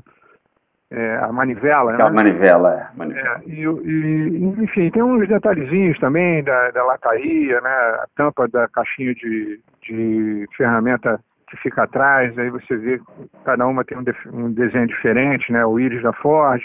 É, 0.91 1.17
a 1.17 1.31
manivela, 1.31 1.91
né? 1.91 2.09
manivela, 2.11 2.73
é. 2.75 2.95
manivela. 2.97 3.39
É, 3.39 3.49
e, 3.49 3.63
e, 3.63 4.43
enfim, 4.63 4.91
tem 4.91 5.01
uns 5.01 5.27
detalhezinhos 5.27 5.97
também 5.99 6.43
da, 6.43 6.69
da 6.71 6.83
lataria, 6.85 7.59
né? 7.61 7.69
A 7.69 8.05
tampa 8.15 8.47
da 8.47 8.67
caixinha 8.67 9.13
de, 9.15 9.59
de 9.81 10.47
ferramenta 10.55 11.19
que 11.49 11.57
fica 11.57 11.83
atrás, 11.83 12.37
aí 12.37 12.49
você 12.51 12.77
vê 12.77 13.01
cada 13.43 13.65
uma 13.67 13.83
tem 13.83 13.97
um, 13.97 14.03
def- 14.03 14.25
um 14.31 14.51
desenho 14.51 14.87
diferente, 14.87 15.51
né? 15.51 15.65
O 15.65 15.79
íris 15.79 16.03
da 16.03 16.13
Ford. 16.13 16.61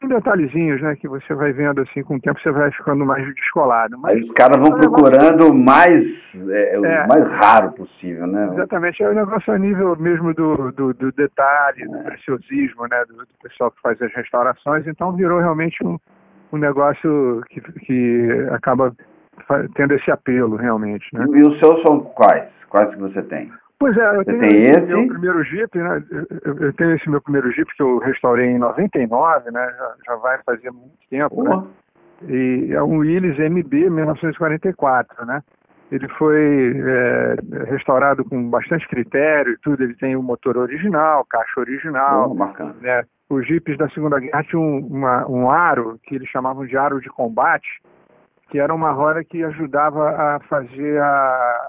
Tem 0.00 0.08
detalhezinhos, 0.08 0.80
né, 0.80 0.94
que 0.96 1.08
você 1.08 1.34
vai 1.34 1.52
vendo 1.52 1.80
assim, 1.80 2.02
com 2.02 2.16
o 2.16 2.20
tempo 2.20 2.40
você 2.40 2.52
vai 2.52 2.70
ficando 2.70 3.04
mais 3.04 3.24
descolado. 3.34 3.98
Mas 3.98 4.22
os 4.22 4.32
caras 4.32 4.56
vão 4.56 4.78
procurando 4.78 5.50
o 5.50 5.54
mais, 5.54 6.04
é, 6.34 6.78
o 6.78 6.84
É. 6.84 7.06
mais 7.06 7.24
raro 7.32 7.72
possível, 7.72 8.26
né? 8.26 8.48
Exatamente, 8.52 9.02
é 9.02 9.10
um 9.10 9.14
negócio 9.14 9.52
a 9.52 9.58
nível 9.58 9.96
mesmo 9.96 10.32
do, 10.34 10.70
do, 10.72 10.94
do 10.94 11.12
detalhe, 11.12 11.84
do 11.86 11.98
preciosismo, 12.04 12.86
né, 12.88 13.04
do, 13.08 13.16
do 13.16 13.28
pessoal 13.42 13.70
que 13.72 13.80
faz 13.80 14.00
as 14.00 14.12
restaurações, 14.14 14.86
então 14.86 15.12
virou 15.16 15.40
realmente 15.40 15.84
um, 15.84 15.98
um 16.52 16.58
negócio 16.58 17.42
que, 17.50 17.60
que 17.60 18.46
acaba 18.52 18.94
tendo 19.74 19.94
esse 19.94 20.10
apelo 20.10 20.56
realmente, 20.56 21.06
né. 21.12 21.24
E 21.28 21.42
os 21.42 21.58
seus 21.58 21.82
são 21.82 22.00
quais? 22.00 22.48
Quais 22.68 22.90
que 22.90 23.00
você 23.00 23.22
tem? 23.22 23.50
Pois 23.78 23.96
é, 23.96 24.16
eu 24.16 24.24
tenho 24.24 24.40
tem 24.40 24.62
esse 24.62 24.82
meu 24.82 25.06
primeiro 25.08 25.44
Jeep, 25.44 25.78
né? 25.78 26.02
Eu, 26.44 26.56
eu 26.56 26.72
tenho 26.72 26.96
esse 26.96 27.08
meu 27.08 27.20
primeiro 27.22 27.52
Jeep 27.52 27.72
que 27.76 27.82
eu 27.82 27.98
restaurei 27.98 28.46
em 28.46 28.58
99, 28.58 29.50
né? 29.52 29.74
Já, 29.78 29.94
já 30.06 30.16
vai 30.16 30.38
fazer 30.44 30.70
muito 30.72 30.98
tempo, 31.08 31.42
né? 31.44 31.64
E 32.26 32.72
é 32.72 32.82
um 32.82 32.98
Willys 32.98 33.38
MB 33.38 33.90
1944, 33.90 35.24
né? 35.24 35.42
Ele 35.92 36.08
foi 36.18 36.76
é, 36.76 37.36
restaurado 37.70 38.24
com 38.24 38.50
bastante 38.50 38.86
critério 38.88 39.52
e 39.52 39.58
tudo. 39.58 39.82
Ele 39.82 39.94
tem 39.94 40.16
o 40.16 40.22
motor 40.22 40.56
original, 40.56 41.24
caixa 41.24 41.60
original, 41.60 42.34
né? 42.80 43.04
Os 43.30 43.46
Jeeps 43.46 43.76
da 43.78 43.88
Segunda 43.90 44.18
Guerra 44.18 44.42
tinham 44.42 44.62
um, 44.62 45.04
um 45.28 45.50
aro 45.50 45.98
que 46.02 46.14
eles 46.14 46.28
chamavam 46.28 46.66
de 46.66 46.76
aro 46.76 47.00
de 47.00 47.08
combate, 47.10 47.68
que 48.48 48.58
era 48.58 48.74
uma 48.74 48.90
roda 48.90 49.22
que 49.22 49.44
ajudava 49.44 50.08
a 50.10 50.40
fazer 50.48 51.00
a, 51.00 51.06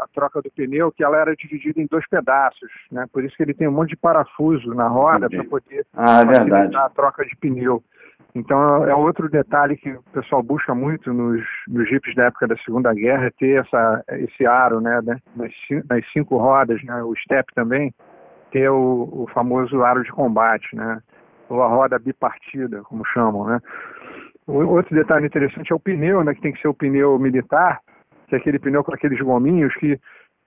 a 0.04 0.06
troca 0.14 0.42
do 0.42 0.50
pneu, 0.52 0.92
que 0.92 1.04
ela 1.04 1.18
era 1.18 1.36
dividida 1.36 1.82
em 1.82 1.88
dois 1.88 2.08
pedaços, 2.08 2.70
né? 2.92 3.06
Por 3.12 3.24
isso 3.24 3.36
que 3.36 3.44
ele 3.44 3.54
tem 3.54 3.68
um 3.68 3.72
monte 3.72 3.90
de 3.90 3.98
parafuso 3.98 4.74
na 4.74 4.88
roda 4.88 5.30
para 5.30 5.44
poder 5.44 5.86
Ah, 5.94 6.22
é 6.22 6.26
facilitar 6.26 6.86
a 6.86 6.90
troca 6.90 7.26
de 7.26 7.36
pneu. 7.36 7.84
Então 8.34 8.86
é 8.86 8.96
outro 8.96 9.30
detalhe 9.30 9.76
que 9.76 9.92
o 9.92 10.04
pessoal 10.14 10.42
busca 10.42 10.74
muito 10.74 11.12
nos, 11.12 11.44
nos 11.68 11.90
jipes 11.90 12.16
da 12.16 12.26
época 12.26 12.48
da 12.48 12.56
Segunda 12.58 12.94
Guerra, 12.94 13.26
é 13.26 13.32
ter 13.32 13.60
essa, 13.60 14.04
esse 14.12 14.46
aro, 14.46 14.80
né, 14.80 15.02
né, 15.02 15.18
nas, 15.36 15.52
nas 15.90 16.06
cinco 16.12 16.38
rodas, 16.38 16.82
né, 16.84 17.02
o 17.04 17.14
step 17.16 17.54
também, 17.56 17.94
ter 18.52 18.70
o, 18.70 19.10
o 19.12 19.28
famoso 19.34 19.84
aro 19.84 20.04
de 20.04 20.12
combate, 20.12 20.76
né, 20.76 21.02
ou 21.50 21.64
a 21.64 21.68
roda 21.68 21.98
bipartida, 21.98 22.84
como 22.84 23.04
chamam, 23.06 23.46
né. 23.48 23.60
Outro 24.50 24.96
detalhe 24.96 25.28
interessante 25.28 25.72
é 25.72 25.76
o 25.76 25.80
pneu, 25.80 26.24
né, 26.24 26.34
que 26.34 26.42
tem 26.42 26.52
que 26.52 26.62
ser 26.62 26.68
o 26.68 26.74
pneu 26.74 27.18
militar, 27.20 27.80
que 28.28 28.36
é 28.36 28.38
aquele 28.38 28.58
pneu 28.60 28.84
com 28.84 28.94
aqueles 28.94 29.20
gominhos 29.22 29.74
que 29.76 30.00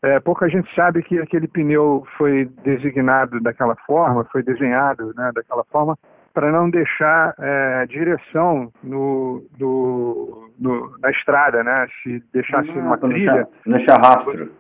é, 0.05 0.19
pouca 0.19 0.49
gente 0.49 0.69
sabe 0.75 1.01
que 1.03 1.19
aquele 1.21 1.47
pneu 1.47 2.05
foi 2.19 2.47
designado 2.65 3.41
daquela 3.41 3.77
forma, 3.87 4.25
foi 4.33 4.43
desenhado 4.43 5.13
né, 5.15 5.31
daquela 5.33 5.63
forma, 5.71 5.97
para 6.35 6.51
não 6.51 6.69
deixar 6.69 7.35
é, 7.39 7.87
direção 7.87 8.73
no, 8.83 9.45
no- 9.61 10.49
no- 10.59 10.99
na 11.01 11.11
estrada, 11.11 11.63
né? 11.63 11.87
Se 12.03 12.21
deixasse 12.33 12.71
Ah, 12.71 12.79
uma 12.81 12.99
trilha, 12.99 13.33
deixar- 13.33 13.49
Não 13.67 13.77
deixar 13.79 13.97
rastro. 14.01 14.51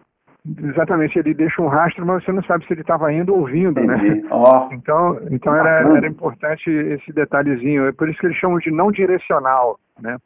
Exatamente, 0.64 1.18
ele 1.18 1.34
deixa 1.34 1.62
um 1.62 1.68
rastro, 1.68 2.04
mas 2.04 2.25
você 2.25 2.32
não 2.32 2.42
sabe 2.44 2.66
se 2.66 2.72
ele 2.72 2.80
estava 2.80 3.12
indo 3.12 3.34
ou 3.34 3.44
vindo, 3.46 3.80
né? 3.80 3.96
Entendi. 3.96 4.26
Ó, 4.30 4.68
Então, 4.72 5.18
então 5.30 5.54
era, 5.54 5.96
era 5.96 6.06
importante 6.06 6.68
esse 6.70 7.12
detalhezinho. 7.12 7.87
É 7.87 7.92
por 7.92 8.08
isso 8.08 8.18
que 8.18 8.26
eles 8.26 8.37
chamam 8.38 8.58
de 8.58 8.70
não 8.70 8.90
direcional, 8.90 9.78
né? 10.00 10.16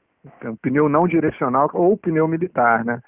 Um 0.45 0.57
pneu 0.57 0.89
não 0.89 1.07
direcional 1.07 1.71
ou 1.75 1.97
pneu 1.97 2.27
militar, 2.27 2.85
né? 2.85 3.01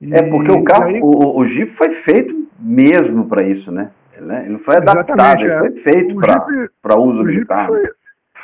E- 0.00 0.12
é 0.12 0.22
porque 0.24 0.52
o 0.52 0.62
carro, 0.64 0.84
aí- 0.86 1.00
o, 1.02 1.38
o 1.38 1.46
Jeep 1.48 1.74
foi 1.76 1.94
feito 2.02 2.46
mesmo 2.58 3.26
para 3.28 3.46
isso, 3.46 3.70
né? 3.72 3.90
Ele 4.16 4.32
ele 4.34 4.48
não 4.50 4.58
foi 4.60 4.76
adaptado, 4.76 5.40
ele 5.40 5.50
é. 5.50 5.58
foi 5.58 5.70
feito 5.80 6.14
para 6.82 6.98
uso 6.98 7.22
militar. 7.22 7.66
foi, 7.68 7.88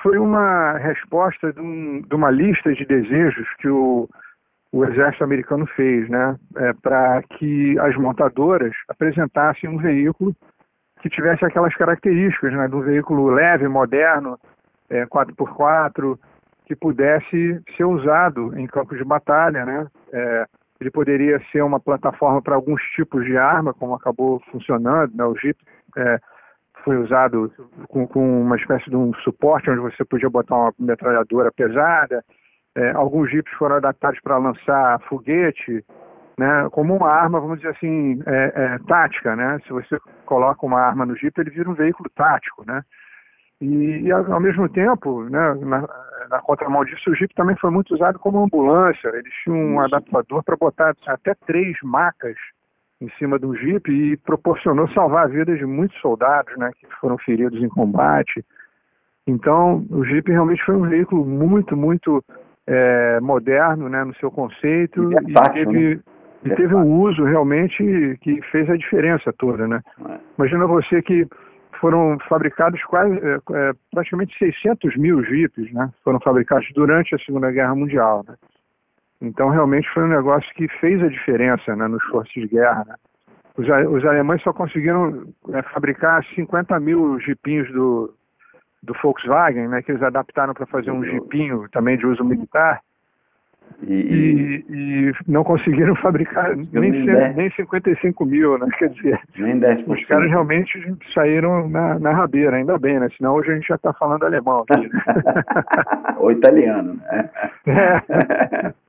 foi 0.03 0.19
uma 0.19 0.79
resposta 0.79 1.53
de, 1.53 1.61
um- 1.61 2.01
de 2.03 2.15
uma 2.15 2.31
lista 2.31 2.73
de 2.75 2.85
desejos 2.87 3.47
que 3.59 3.69
o, 3.69 4.09
o 4.73 4.85
exército 4.87 5.23
americano 5.23 5.67
fez, 5.67 6.09
né, 6.09 6.37
para 6.81 7.23
que 7.23 7.79
as 7.79 7.95
montadoras 7.97 8.73
apresentassem 8.89 9.69
um 9.69 9.77
veículo 9.77 10.35
que 11.03 11.11
tivesse 11.11 11.45
aquelas 11.45 11.75
características, 11.75 12.53
né, 12.53 12.69
de 12.69 12.75
um 12.75 12.81
veículo 12.81 13.29
leve, 13.29 13.69
moderno, 13.69 14.39
é, 14.89 15.05
4x4, 15.07 16.19
que 16.65 16.75
pudesse 16.75 17.61
ser 17.77 17.85
usado 17.85 18.59
em 18.59 18.67
campos 18.67 18.97
de 18.97 19.05
batalha, 19.05 19.67
né, 19.67 19.87
é, 20.13 20.47
ele 20.81 20.91
poderia 20.91 21.41
ser 21.51 21.63
uma 21.63 21.79
plataforma 21.79 22.41
para 22.41 22.55
alguns 22.55 22.81
tipos 22.95 23.25
de 23.25 23.37
arma, 23.37 23.75
como 23.75 23.95
acabou 23.95 24.41
funcionando, 24.51 25.15
né, 25.15 25.25
o 25.25 25.37
Jeep 25.37 25.59
é, 25.97 26.19
foi 26.85 26.97
usado 26.97 27.53
com, 27.89 28.07
com 28.07 28.43
uma 28.43 28.57
espécie 28.57 28.89
de 28.89 28.97
um 28.97 29.13
suporte 29.23 29.71
onde 29.71 29.81
você 29.81 30.05
podia 30.05 30.31
botar 30.31 30.57
uma 30.57 30.75
metralhadora 30.79 31.53
pesada. 31.53 32.25
É, 32.75 32.91
alguns 32.93 33.31
jipes 33.31 33.53
foram 33.55 33.77
adaptados 33.77 34.21
para 34.21 34.39
lançar 34.39 35.01
foguete, 35.03 35.85
né, 36.39 36.69
como 36.71 36.97
uma 36.97 37.11
arma, 37.11 37.41
vamos 37.41 37.59
dizer 37.59 37.71
assim, 37.77 38.23
é, 38.27 38.53
é, 38.55 38.79
tática, 38.89 39.37
né? 39.37 39.61
Se 39.67 39.73
você 39.73 39.99
coloca 40.25 40.65
uma 40.65 40.81
arma 40.81 41.05
no 41.05 41.15
jipe, 41.15 41.41
ele 41.41 41.51
vira 41.51 41.69
um 41.69 41.75
veículo 41.75 42.09
tático, 42.15 42.65
né? 42.67 42.83
E, 43.61 44.07
e, 44.07 44.11
ao 44.11 44.41
mesmo 44.41 44.69
tempo, 44.69 45.23
né, 45.25 45.55
na, 45.55 45.89
na 46.29 46.41
contramão 46.41 46.85
disso, 46.85 47.11
o 47.11 47.15
Jeep 47.15 47.33
também 47.35 47.55
foi 47.57 47.71
muito 47.71 47.95
usado 47.95 48.19
como 48.19 48.43
ambulância. 48.43 49.07
Eles 49.09 49.33
tinham 49.45 49.57
um 49.57 49.81
adaptador 49.81 50.43
para 50.43 50.57
botar 50.57 50.95
até 51.07 51.33
três 51.47 51.77
macas 51.85 52.35
em 53.01 53.09
cima 53.19 53.39
do 53.39 53.55
Jeep 53.55 53.89
e 53.89 54.17
proporcionou 54.17 54.89
salvar 54.89 55.27
a 55.27 55.29
vida 55.29 55.57
de 55.57 55.65
muitos 55.65 55.97
soldados 56.01 56.57
né, 56.57 56.71
que 56.77 56.87
foram 57.01 57.17
feridos 57.19 57.63
em 57.63 57.69
combate. 57.69 58.45
Então, 59.29 59.87
o 59.91 60.05
Jeep 60.05 60.29
realmente 60.29 60.65
foi 60.65 60.75
um 60.75 60.89
veículo 60.89 61.25
muito, 61.25 61.77
muito 61.77 62.25
é, 62.67 63.21
moderno 63.21 63.89
né, 63.89 64.05
no 64.05 64.15
seu 64.17 64.31
conceito 64.31 65.03
E 65.03 65.15
versátil, 65.15 65.63
e 65.63 65.67
teve, 65.67 66.01
e 66.45 66.51
teve 66.51 66.75
um 66.75 67.01
uso 67.01 67.25
realmente 67.25 68.19
que 68.21 68.41
fez 68.51 68.69
a 68.71 68.77
diferença 68.77 69.33
toda. 69.33 69.67
Né? 69.67 69.81
É. 70.09 70.19
Imagina 70.39 70.67
você 70.67 71.03
que 71.03 71.27
foram 71.81 72.17
fabricados 72.29 72.81
quase 72.85 73.19
é, 73.19 73.35
é, 73.35 73.73
praticamente 73.93 74.37
600 74.39 74.97
mil 74.97 75.25
jipes, 75.25 75.73
né? 75.73 75.91
Foram 76.05 76.21
fabricados 76.21 76.69
durante 76.75 77.13
a 77.13 77.19
Segunda 77.19 77.51
Guerra 77.51 77.75
Mundial, 77.75 78.25
né? 78.27 78.37
Então 79.21 79.49
realmente 79.49 79.89
foi 79.93 80.05
um 80.05 80.09
negócio 80.09 80.49
que 80.55 80.69
fez 80.79 81.03
a 81.03 81.09
diferença, 81.09 81.75
né, 81.75 81.87
nos 81.89 82.03
esforços 82.03 82.33
de 82.33 82.49
guerra. 82.49 82.85
Né? 82.87 82.95
Os, 83.57 83.67
os 83.67 84.05
alemães 84.05 84.43
só 84.43 84.53
conseguiram 84.53 85.27
é, 85.53 85.63
fabricar 85.75 86.25
50 86.35 86.79
mil 86.81 87.19
jipinhos 87.21 87.71
do 87.73 88.15
do 88.83 88.95
Volkswagen, 89.03 89.69
né? 89.69 89.83
Que 89.83 89.93
eles 89.93 90.03
adaptaram 90.03 90.55
para 90.55 90.67
fazer 90.67 90.91
um 90.91 91.05
jipinho 91.05 91.69
também 91.71 91.97
de 91.97 92.07
uso 92.07 92.25
militar 92.25 92.81
E, 93.83 93.95
e 93.95 94.65
e, 94.71 95.13
não 95.27 95.43
conseguiram 95.45 95.95
fabricar 96.03 96.55
nem, 96.57 96.69
nem 96.73 96.93
cem- 96.93 97.07
dez. 97.07 97.37
nem 97.37 97.51
55 97.53 98.25
mil, 98.27 98.59
né? 98.59 98.67
Quer 98.79 98.91
dizer, 98.91 99.21
nem 99.39 99.59
10%. 99.59 99.85
os 99.89 100.05
caras 100.07 100.29
realmente 100.31 100.97
saíram 101.15 101.69
na, 101.69 101.99
na 101.99 102.13
rabeira, 102.13 102.57
ainda 102.57 102.79
bem, 102.79 102.99
né? 103.01 103.09
Senão 103.17 103.35
hoje 103.35 103.51
a 103.51 103.55
gente 103.55 103.69
já 103.69 103.77
está 103.77 103.93
falando 103.93 104.25
alemão 104.25 104.65
aqui. 104.69 104.87
né? 104.89 105.01
Ou 106.19 106.31
italiano, 106.33 106.95
né? 106.95 107.31
É. 107.67 108.73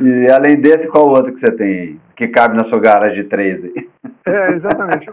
E 0.00 0.26
além 0.32 0.60
desse, 0.60 0.88
qual 0.88 1.08
outro 1.10 1.32
que 1.34 1.40
você 1.40 1.52
tem 1.52 1.68
aí? 1.80 2.00
Que 2.16 2.26
cabe 2.28 2.56
na 2.56 2.64
sua 2.70 2.80
garagem 2.80 3.22
de 3.22 3.28
13? 3.28 3.90
É, 4.26 4.52
exatamente. 4.54 5.06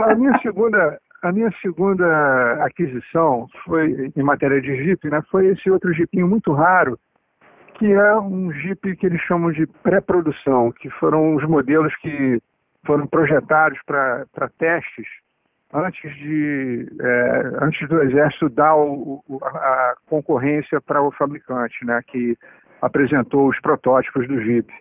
A 0.00 0.14
minha 0.14 0.38
segunda, 0.40 0.98
a 1.28 1.32
minha 1.32 1.50
segunda 1.60 2.64
aquisição 2.64 3.46
foi 3.64 4.12
em 4.14 4.22
matéria 4.22 4.60
de 4.60 4.74
Jeep, 4.84 5.08
né? 5.10 5.20
Foi 5.30 5.46
esse 5.48 5.70
outro 5.70 5.92
Jeepinho 5.92 6.28
muito 6.28 6.52
raro, 6.52 6.98
que 7.74 7.92
é 7.92 8.16
um 8.16 8.52
Jeep 8.52 8.96
que 8.96 9.06
eles 9.06 9.20
chamam 9.22 9.50
de 9.52 9.66
pré-produção, 9.82 10.72
que 10.72 10.88
foram 10.90 11.34
os 11.34 11.44
modelos 11.44 11.94
que 11.96 12.40
foram 12.86 13.06
projetados 13.06 13.78
para 13.84 14.24
testes 14.58 15.06
antes 15.74 16.14
de 16.16 16.86
é, 17.00 17.50
antes 17.60 17.88
do 17.88 18.00
exército 18.02 18.48
dar 18.48 18.76
o, 18.76 19.22
o- 19.28 19.44
a 19.44 19.94
concorrência 20.06 20.80
para 20.80 21.02
o 21.02 21.10
fabricante, 21.10 21.84
né? 21.84 22.00
Que 22.06 22.36
apresentou 22.80 23.48
os 23.48 23.60
protótipos 23.60 24.28
do 24.28 24.40
Jeep. 24.40 24.72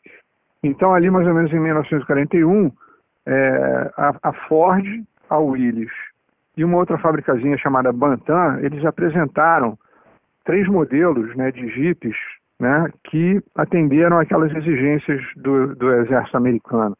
Então, 0.63 0.93
ali 0.93 1.09
mais 1.09 1.27
ou 1.27 1.33
menos 1.33 1.51
em 1.51 1.59
1941, 1.59 2.71
é, 3.25 3.91
a, 3.97 4.13
a 4.29 4.33
Ford, 4.47 4.85
a 5.29 5.37
Willys 5.37 5.91
e 6.57 6.63
uma 6.63 6.77
outra 6.77 6.97
fabricazinha 6.97 7.57
chamada 7.57 7.91
Bantam, 7.91 8.59
eles 8.59 8.83
apresentaram 8.85 9.77
três 10.45 10.67
modelos 10.67 11.35
né, 11.35 11.51
de 11.51 11.67
Jeeps 11.69 12.15
né, 12.59 12.89
que 13.05 13.41
atenderam 13.55 14.19
aquelas 14.19 14.53
exigências 14.55 15.21
do, 15.35 15.75
do 15.75 15.93
exército 15.93 16.37
americano. 16.37 16.95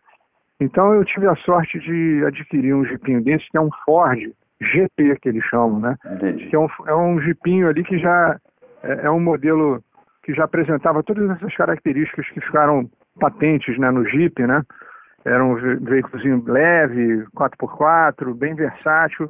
Então 0.60 0.94
eu 0.94 1.04
tive 1.06 1.28
a 1.28 1.36
sorte 1.36 1.80
de 1.80 2.24
adquirir 2.26 2.74
um 2.74 2.86
Jeepinho 2.86 3.24
desse, 3.24 3.50
que 3.50 3.58
é 3.58 3.62
um 3.62 3.70
Ford 3.86 4.20
GP, 4.62 5.18
que 5.22 5.30
eles 5.30 5.44
chamam, 5.46 5.80
né? 5.80 5.96
Entendi. 6.06 6.48
que 6.48 6.56
é 6.56 6.60
um, 6.60 6.68
é 6.88 6.96
um 6.96 7.20
jipinho 7.20 7.68
ali 7.68 7.84
que 7.84 7.98
já 8.00 8.40
é, 8.84 9.06
é 9.06 9.12
um 9.12 9.20
modelo 9.20 9.84
que 10.24 10.34
já 10.34 10.46
apresentava 10.46 11.04
todas 11.04 11.30
essas 11.30 11.54
características 11.56 12.28
que 12.30 12.42
ficaram 12.42 12.90
patentes 13.20 13.78
né, 13.78 13.92
no 13.92 14.08
Jeep, 14.10 14.42
né? 14.46 14.64
Era 15.24 15.44
um 15.44 15.56
ve- 15.56 15.76
veículozinho 15.76 16.44
leve, 16.46 17.26
4x4, 17.36 18.34
bem 18.34 18.56
versátil. 18.56 19.30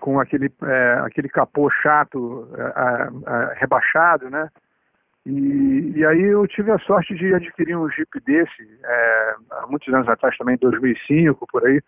Com 0.00 0.18
aquele, 0.18 0.50
é, 0.62 1.00
aquele 1.04 1.28
capô 1.28 1.70
chato, 1.70 2.48
é, 2.56 3.54
rebaixado, 3.60 4.28
né? 4.30 4.48
E, 5.26 5.92
e, 5.96 6.04
aí 6.04 6.22
eu 6.22 6.46
tive 6.46 6.72
a 6.72 6.78
sorte 6.78 7.14
de 7.14 7.34
adquirir 7.34 7.76
um 7.76 7.90
Jeep 7.90 8.08
desse, 8.24 8.78
é, 8.82 9.34
há 9.50 9.66
muitos 9.66 9.92
anos 9.92 10.08
atrás 10.08 10.36
também, 10.38 10.56
2005, 10.56 11.46
por 11.46 11.66
aí. 11.66 11.80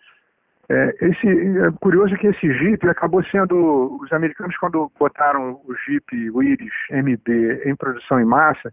É, 0.69 0.95
esse, 1.01 1.27
é 1.27 1.71
curioso 1.81 2.15
que 2.17 2.27
esse 2.27 2.53
Jeep 2.53 2.87
acabou 2.89 3.25
sendo, 3.25 3.99
os 4.01 4.13
americanos 4.13 4.57
quando 4.59 4.91
botaram 4.99 5.61
o 5.65 5.75
Jeep 5.87 6.31
Willys 6.31 6.73
MB 6.91 7.63
em 7.65 7.75
produção 7.75 8.21
em 8.21 8.25
massa, 8.25 8.73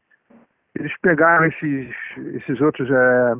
eles 0.78 0.94
pegaram 1.02 1.46
esses, 1.46 1.90
esses 2.36 2.62
outros 2.62 2.90
é, 2.92 3.34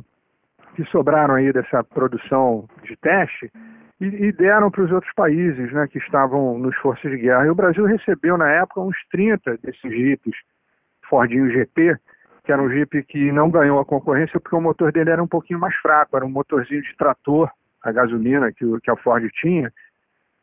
que 0.74 0.84
sobraram 0.86 1.34
aí 1.34 1.52
dessa 1.52 1.84
produção 1.84 2.66
de 2.82 2.96
teste 2.96 3.52
e, 4.00 4.06
e 4.06 4.32
deram 4.32 4.70
para 4.70 4.84
os 4.84 4.90
outros 4.90 5.12
países 5.14 5.72
né, 5.72 5.86
que 5.88 5.98
estavam 5.98 6.58
nos 6.58 6.74
forças 6.76 7.10
de 7.10 7.18
guerra. 7.18 7.46
E 7.46 7.50
o 7.50 7.54
Brasil 7.54 7.84
recebeu 7.84 8.36
na 8.36 8.50
época 8.50 8.80
uns 8.80 8.96
30 9.10 9.58
desses 9.58 9.90
Jeeps 9.90 10.36
Fordinho 11.08 11.50
GT, 11.50 11.96
que 12.44 12.52
era 12.52 12.62
um 12.62 12.70
Jeep 12.70 13.02
que 13.04 13.30
não 13.32 13.50
ganhou 13.50 13.78
a 13.78 13.84
concorrência 13.84 14.40
porque 14.40 14.56
o 14.56 14.60
motor 14.60 14.90
dele 14.92 15.10
era 15.10 15.22
um 15.22 15.28
pouquinho 15.28 15.58
mais 15.58 15.74
fraco, 15.76 16.16
era 16.16 16.24
um 16.24 16.30
motorzinho 16.30 16.82
de 16.82 16.96
trator 16.96 17.50
a 17.82 17.92
gasolina 17.92 18.52
que, 18.52 18.64
que 18.80 18.90
a 18.90 18.96
Ford 18.96 19.26
tinha. 19.40 19.72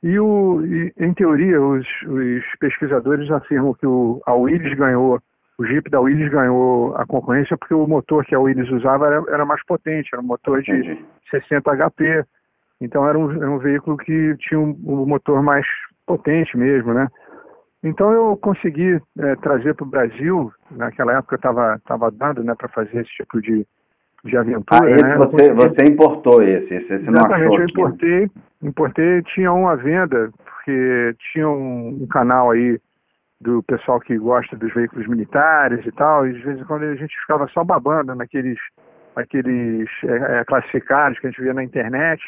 E, 0.03 0.19
o, 0.19 0.63
e 0.65 0.93
em 0.97 1.13
teoria, 1.13 1.61
os, 1.61 1.85
os, 2.03 2.43
pesquisadores 2.59 3.29
afirmam 3.31 3.73
que 3.73 3.85
o, 3.85 4.21
a 4.25 4.33
Willys 4.33 4.77
ganhou, 4.77 5.19
o 5.57 5.65
Jeep 5.65 5.89
da 5.89 5.99
Willys 5.99 6.29
ganhou 6.29 6.95
a 6.95 7.05
concorrência 7.05 7.57
porque 7.57 7.73
o 7.73 7.87
motor 7.87 8.23
que 8.25 8.35
a 8.35 8.39
Willys 8.39 8.69
usava 8.69 9.07
era, 9.07 9.23
era 9.29 9.45
mais 9.45 9.63
potente, 9.65 10.09
era 10.13 10.21
um 10.21 10.25
motor 10.25 10.61
de 10.61 10.71
uhum. 10.71 11.05
60 11.31 11.75
HP. 11.75 12.25
Então 12.79 13.07
era 13.07 13.17
um, 13.17 13.31
era 13.31 13.50
um 13.50 13.57
veículo 13.57 13.98
que 13.98 14.36
tinha 14.38 14.60
um, 14.60 14.77
um 14.86 15.05
motor 15.05 15.41
mais 15.41 15.65
potente 16.05 16.55
mesmo, 16.57 16.93
né? 16.93 17.07
Então 17.84 18.12
eu 18.12 18.36
consegui 18.38 19.00
é, 19.19 19.36
trazer 19.38 19.75
para 19.75 19.86
o 19.86 19.89
Brasil, 19.89 20.51
naquela 20.72 21.17
época 21.17 21.36
eu 21.36 21.38
estava 21.38 21.79
tava 21.86 22.12
dando 22.12 22.43
né, 22.43 22.53
para 22.55 22.67
fazer 22.69 23.01
esse 23.01 23.12
tipo 23.12 23.41
de, 23.41 23.65
de 24.25 24.38
aventura. 24.38 24.84
Ah, 24.84 24.91
esse 24.91 25.03
né? 25.03 25.15
você, 25.17 25.53
você 25.53 25.91
importou 25.91 26.41
esse, 26.41 26.74
esse, 26.74 26.93
esse 26.93 27.05
não 27.05 27.13
Exatamente, 27.13 27.48
achou 27.48 27.60
eu 27.60 27.65
importei, 27.65 28.31
importei, 28.63 29.22
tinha 29.34 29.53
uma 29.53 29.75
venda, 29.75 30.31
porque 30.43 31.15
tinha 31.31 31.48
um, 31.48 32.00
um, 32.01 32.07
canal 32.07 32.51
aí 32.51 32.79
do 33.39 33.62
pessoal 33.63 34.00
que 34.00 34.17
gosta 34.17 34.55
dos 34.55 34.74
veículos 34.74 35.07
militares 35.07 35.86
e 35.86 35.91
tal, 35.91 36.27
e 36.27 36.34
de 36.34 36.39
vez 36.39 36.60
em 36.60 36.63
quando 36.63 36.84
a 36.84 36.96
gente 36.96 37.15
ficava 37.22 37.48
só 37.50 37.63
babando 37.63 38.15
naqueles 38.15 38.57
aqueles 39.15 39.88
é, 40.03 40.39
é 40.39 40.46
classificados 40.46 41.19
que 41.19 41.27
a 41.27 41.29
gente 41.29 41.41
via 41.41 41.53
na 41.53 41.63
internet, 41.63 42.22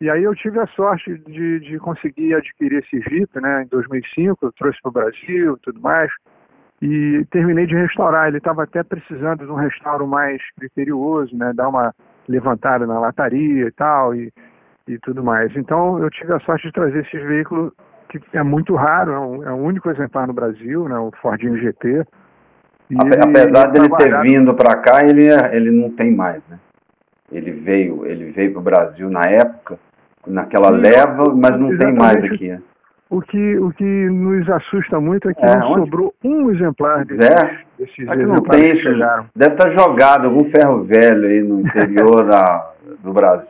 e 0.00 0.10
aí 0.10 0.22
eu 0.22 0.34
tive 0.34 0.58
a 0.58 0.66
sorte 0.68 1.16
de, 1.18 1.60
de 1.60 1.78
conseguir 1.78 2.34
adquirir 2.34 2.82
esse 2.84 3.00
Jeep, 3.08 3.40
né, 3.40 3.62
em 3.62 3.66
2005, 3.68 4.38
eu 4.46 4.52
trouxe 4.52 4.78
para 4.82 4.88
o 4.88 4.92
Brasil 4.92 5.54
e 5.54 5.60
tudo 5.62 5.80
mais, 5.80 6.10
e 6.82 7.24
terminei 7.30 7.66
de 7.66 7.74
restaurar. 7.74 8.28
Ele 8.28 8.38
estava 8.38 8.64
até 8.64 8.82
precisando 8.82 9.46
de 9.46 9.50
um 9.50 9.56
restauro 9.56 10.06
mais 10.06 10.42
criterioso, 10.58 11.36
né, 11.36 11.52
dar 11.54 11.68
uma 11.68 11.94
levantada 12.28 12.86
na 12.86 12.98
lataria 12.98 13.66
e 13.66 13.72
tal, 13.72 14.14
e, 14.14 14.32
e 14.88 14.98
tudo 14.98 15.22
mais. 15.22 15.54
Então 15.56 15.98
eu 15.98 16.10
tive 16.10 16.32
a 16.32 16.40
sorte 16.40 16.66
de 16.66 16.72
trazer 16.72 17.06
esse 17.06 17.18
veículo 17.18 17.72
que 18.08 18.20
é 18.32 18.42
muito 18.42 18.74
raro, 18.74 19.12
é, 19.12 19.18
um, 19.18 19.42
é 19.44 19.52
o 19.52 19.56
único 19.56 19.90
exemplar 19.90 20.26
no 20.26 20.32
Brasil, 20.32 20.88
né, 20.88 20.98
o 20.98 21.10
Fordinho 21.20 21.56
GT. 21.56 22.04
E 22.90 22.96
Apesar 22.98 23.70
dele 23.70 23.88
ter 23.96 24.20
vindo 24.22 24.54
para 24.54 24.76
cá, 24.76 25.00
ele, 25.04 25.28
é, 25.28 25.56
ele 25.56 25.70
não 25.70 25.90
tem 25.90 26.14
mais, 26.14 26.42
né? 26.48 26.58
Ele 27.34 27.50
veio, 27.50 28.06
ele 28.06 28.30
veio 28.30 28.52
para 28.52 28.60
o 28.60 28.62
Brasil 28.62 29.10
na 29.10 29.22
época, 29.28 29.78
naquela 30.26 30.70
leva, 30.70 31.24
mas 31.34 31.58
não 31.58 31.76
tem 31.76 31.92
mais 31.92 32.24
aqui. 32.24 32.48
Né? 32.48 32.62
O 33.10 33.20
que, 33.20 33.58
o 33.58 33.70
que 33.72 33.84
nos 33.84 34.48
assusta 34.48 35.00
muito 35.00 35.28
é 35.28 35.34
que 35.34 35.44
é, 35.44 35.58
não 35.58 35.72
onde? 35.72 35.84
sobrou 35.84 36.14
um 36.24 36.50
exemplar 36.50 37.04
desses, 37.04 37.28
é, 37.28 37.58
desses 37.78 37.98
exemplares 37.98 38.28
não 38.28 38.42
tem 38.42 38.72
que 38.72 38.82
chegaram. 38.82 39.26
Deve 39.36 39.54
estar 39.54 39.70
tá 39.70 39.76
jogado 39.76 40.26
algum 40.26 40.50
ferro 40.50 40.84
velho 40.84 41.28
aí 41.28 41.42
no 41.42 41.60
interior 41.60 42.24
da, 42.30 42.72
do 43.02 43.12
Brasil. 43.12 43.48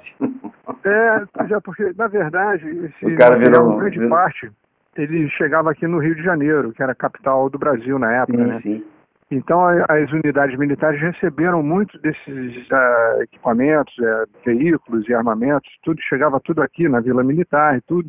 É, 0.84 1.46
já 1.46 1.60
porque, 1.60 1.92
na 1.96 2.08
verdade, 2.08 2.68
esse 2.68 3.06
o 3.06 3.16
cara 3.16 3.36
virou, 3.36 3.76
grande 3.76 3.98
virou... 3.98 4.10
parte, 4.10 4.50
ele 4.96 5.28
chegava 5.30 5.70
aqui 5.70 5.86
no 5.86 5.98
Rio 5.98 6.14
de 6.14 6.22
Janeiro, 6.22 6.72
que 6.72 6.82
era 6.82 6.92
a 6.92 6.96
capital 6.96 7.48
do 7.48 7.58
Brasil 7.58 7.98
na 7.98 8.12
época, 8.12 8.38
sim, 8.38 8.44
né? 8.44 8.60
Sim. 8.62 8.84
Então, 9.30 9.66
as 9.66 10.12
unidades 10.12 10.58
militares 10.58 11.00
receberam 11.00 11.62
muito 11.62 11.98
desses 12.00 12.56
uh, 12.70 13.22
equipamentos, 13.22 13.94
uh, 13.98 14.28
veículos 14.44 15.08
e 15.08 15.14
armamentos, 15.14 15.70
tudo 15.82 16.00
chegava 16.02 16.38
tudo 16.40 16.62
aqui 16.62 16.88
na 16.88 17.00
Vila 17.00 17.24
Militar 17.24 17.76
e 17.78 17.80
tudo. 17.82 18.08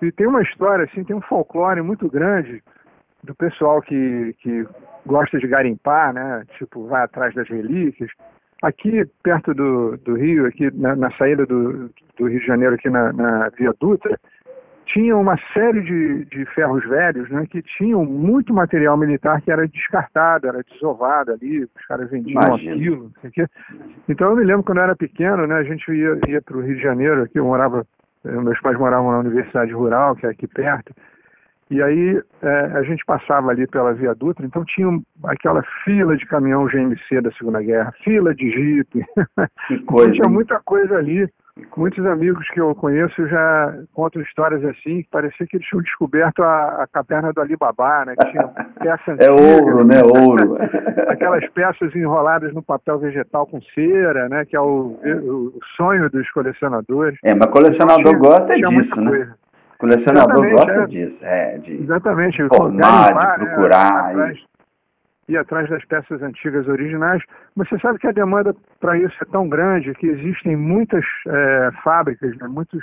E 0.00 0.12
tem 0.12 0.26
uma 0.26 0.42
história, 0.42 0.84
assim, 0.84 1.02
tem 1.02 1.16
um 1.16 1.20
folclore 1.20 1.82
muito 1.82 2.08
grande 2.08 2.62
do 3.24 3.34
pessoal 3.34 3.80
que, 3.82 4.34
que 4.40 4.66
gosta 5.06 5.38
de 5.38 5.46
garimpar, 5.46 6.12
né? 6.12 6.44
Tipo, 6.58 6.86
vai 6.86 7.02
atrás 7.02 7.34
das 7.34 7.48
relíquias. 7.48 8.10
Aqui, 8.62 9.04
perto 9.22 9.52
do, 9.54 9.96
do 9.98 10.14
Rio, 10.14 10.46
aqui 10.46 10.70
na, 10.74 10.94
na 10.94 11.10
saída 11.16 11.44
do, 11.46 11.90
do 12.16 12.28
Rio 12.28 12.40
de 12.40 12.46
Janeiro, 12.46 12.74
aqui 12.74 12.88
na, 12.88 13.12
na 13.12 13.48
Via 13.50 13.74
Dutra, 13.80 14.18
tinha 14.94 15.16
uma 15.16 15.36
série 15.52 15.82
de, 15.82 16.24
de 16.26 16.44
ferros 16.54 16.84
velhos 16.88 17.28
né, 17.28 17.44
que 17.50 17.60
tinham 17.62 18.04
muito 18.04 18.54
material 18.54 18.96
militar 18.96 19.42
que 19.42 19.50
era 19.50 19.66
descartado, 19.66 20.46
era 20.46 20.62
desovado 20.62 21.32
ali, 21.32 21.64
os 21.64 21.86
caras 21.88 22.08
vendiam 22.08 22.40
Imagina. 22.40 22.76
aquilo. 22.76 23.10
Então 24.08 24.30
eu 24.30 24.36
me 24.36 24.44
lembro 24.44 24.62
quando 24.62 24.78
eu 24.78 24.84
era 24.84 24.94
pequeno, 24.94 25.48
né, 25.48 25.56
a 25.56 25.64
gente 25.64 25.90
ia, 25.90 26.16
ia 26.28 26.40
para 26.40 26.56
o 26.56 26.60
Rio 26.60 26.76
de 26.76 26.82
Janeiro, 26.82 27.24
aqui 27.24 27.40
eu 27.40 27.44
morava, 27.44 27.84
eh, 28.24 28.30
meus 28.30 28.60
pais 28.60 28.78
moravam 28.78 29.10
na 29.10 29.18
Universidade 29.18 29.72
Rural, 29.72 30.14
que 30.14 30.26
é 30.26 30.30
aqui 30.30 30.46
perto, 30.46 30.94
e 31.70 31.82
aí 31.82 32.22
é, 32.42 32.60
a 32.74 32.82
gente 32.84 33.04
passava 33.04 33.50
ali 33.50 33.66
pela 33.66 33.94
Via 33.94 34.14
Dutra, 34.14 34.46
então 34.46 34.64
tinha 34.64 34.86
aquela 35.24 35.62
fila 35.82 36.16
de 36.16 36.24
caminhão 36.26 36.66
GMC 36.66 37.20
da 37.20 37.32
Segunda 37.32 37.60
Guerra, 37.60 37.92
fila 38.04 38.32
de 38.32 38.48
Jeep, 38.48 39.04
então, 39.70 40.12
tinha 40.12 40.28
muita 40.28 40.60
coisa 40.60 40.96
ali 40.96 41.28
Muitos 41.76 42.04
amigos 42.04 42.48
que 42.50 42.60
eu 42.60 42.74
conheço 42.74 43.28
já 43.28 43.74
contam 43.92 44.20
histórias 44.22 44.64
assim, 44.64 45.02
que 45.02 45.08
parecia 45.08 45.46
que 45.46 45.56
eles 45.56 45.66
tinham 45.66 45.82
descoberto 45.82 46.42
a, 46.42 46.82
a 46.82 46.86
caverna 46.88 47.32
do 47.32 47.40
Alibaba, 47.40 48.04
né? 48.04 48.14
Que 48.20 48.30
tinha 48.30 48.48
peça 48.80 49.16
É 49.20 49.30
ouro, 49.30 49.84
né? 49.84 50.00
Ouro. 50.02 50.56
Aquelas 51.08 51.48
peças 51.50 51.94
enroladas 51.94 52.52
no 52.52 52.62
papel 52.62 52.98
vegetal 52.98 53.46
com 53.46 53.60
cera, 53.72 54.28
né? 54.28 54.44
Que 54.44 54.56
é 54.56 54.60
o, 54.60 54.98
o 55.04 55.60
sonho 55.76 56.10
dos 56.10 56.28
colecionadores. 56.32 57.18
É, 57.22 57.34
mas 57.34 57.46
colecionador 57.46 58.02
tinha, 58.04 58.18
gosta 58.18 58.54
tinha 58.54 58.68
disso, 58.68 59.00
né? 59.00 59.10
Coisa. 59.10 59.34
Colecionador 59.78 60.46
Exatamente, 60.46 60.54
gosta 60.54 60.72
é. 60.72 60.86
disso, 60.86 61.18
é, 61.22 61.58
de 61.58 61.82
Exatamente. 61.82 62.48
formar, 62.48 63.06
de 63.06 63.14
né, 63.14 63.34
procurar. 63.36 64.14
Né? 64.14 64.34
Ir 65.28 65.36
atrás 65.36 65.68
das 65.68 65.84
peças 65.84 66.22
antigas 66.22 66.68
originais. 66.68 67.22
Você 67.56 67.78
sabe 67.78 67.98
que 67.98 68.06
a 68.06 68.12
demanda 68.12 68.54
para 68.80 68.96
isso 68.98 69.16
é 69.20 69.26
tão 69.26 69.48
grande 69.48 69.94
que 69.94 70.06
existem 70.06 70.56
muitas 70.56 71.04
é, 71.26 71.70
fábricas, 71.82 72.36
né, 72.38 72.48
muitos 72.48 72.82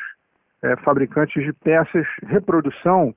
é, 0.63 0.75
fabricantes 0.77 1.43
de 1.43 1.54
peças 1.54 2.06
reprodução 2.23 3.13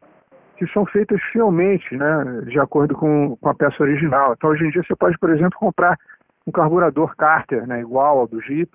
que 0.56 0.66
são 0.68 0.86
feitas 0.86 1.20
fielmente, 1.32 1.96
né, 1.96 2.42
de 2.46 2.58
acordo 2.60 2.94
com, 2.94 3.36
com 3.36 3.48
a 3.48 3.54
peça 3.54 3.82
original. 3.82 4.34
Então, 4.34 4.50
hoje 4.50 4.64
em 4.64 4.70
dia, 4.70 4.82
você 4.84 4.94
pode, 4.94 5.18
por 5.18 5.30
exemplo, 5.30 5.58
comprar 5.58 5.98
um 6.46 6.52
carburador 6.52 7.16
Carter, 7.16 7.66
né, 7.66 7.80
igual 7.80 8.20
ao 8.20 8.28
do 8.28 8.40
Jeep, 8.40 8.70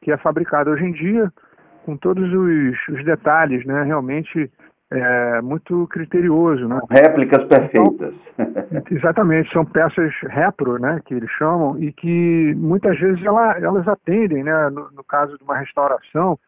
que 0.00 0.10
é 0.10 0.16
fabricado 0.16 0.70
hoje 0.70 0.84
em 0.84 0.92
dia 0.92 1.30
com 1.84 1.96
todos 1.96 2.32
os, 2.32 2.88
os 2.88 3.04
detalhes, 3.04 3.64
né, 3.64 3.82
realmente 3.82 4.50
é, 4.92 5.40
muito 5.40 5.86
criterioso. 5.88 6.68
Né? 6.68 6.80
Réplicas 6.90 7.44
perfeitas. 7.46 8.14
Então, 8.38 8.82
exatamente, 8.90 9.52
são 9.52 9.64
peças 9.64 10.12
repro, 10.28 10.78
né, 10.78 11.00
que 11.04 11.14
eles 11.14 11.30
chamam, 11.32 11.78
e 11.78 11.92
que 11.92 12.54
muitas 12.56 12.98
vezes 12.98 13.24
ela, 13.24 13.58
elas 13.58 13.86
atendem, 13.88 14.44
né, 14.44 14.70
no, 14.70 14.90
no, 14.92 15.04
caso 15.04 15.36
de 15.38 15.44
uma 15.44 15.56
restauração, 15.56 16.38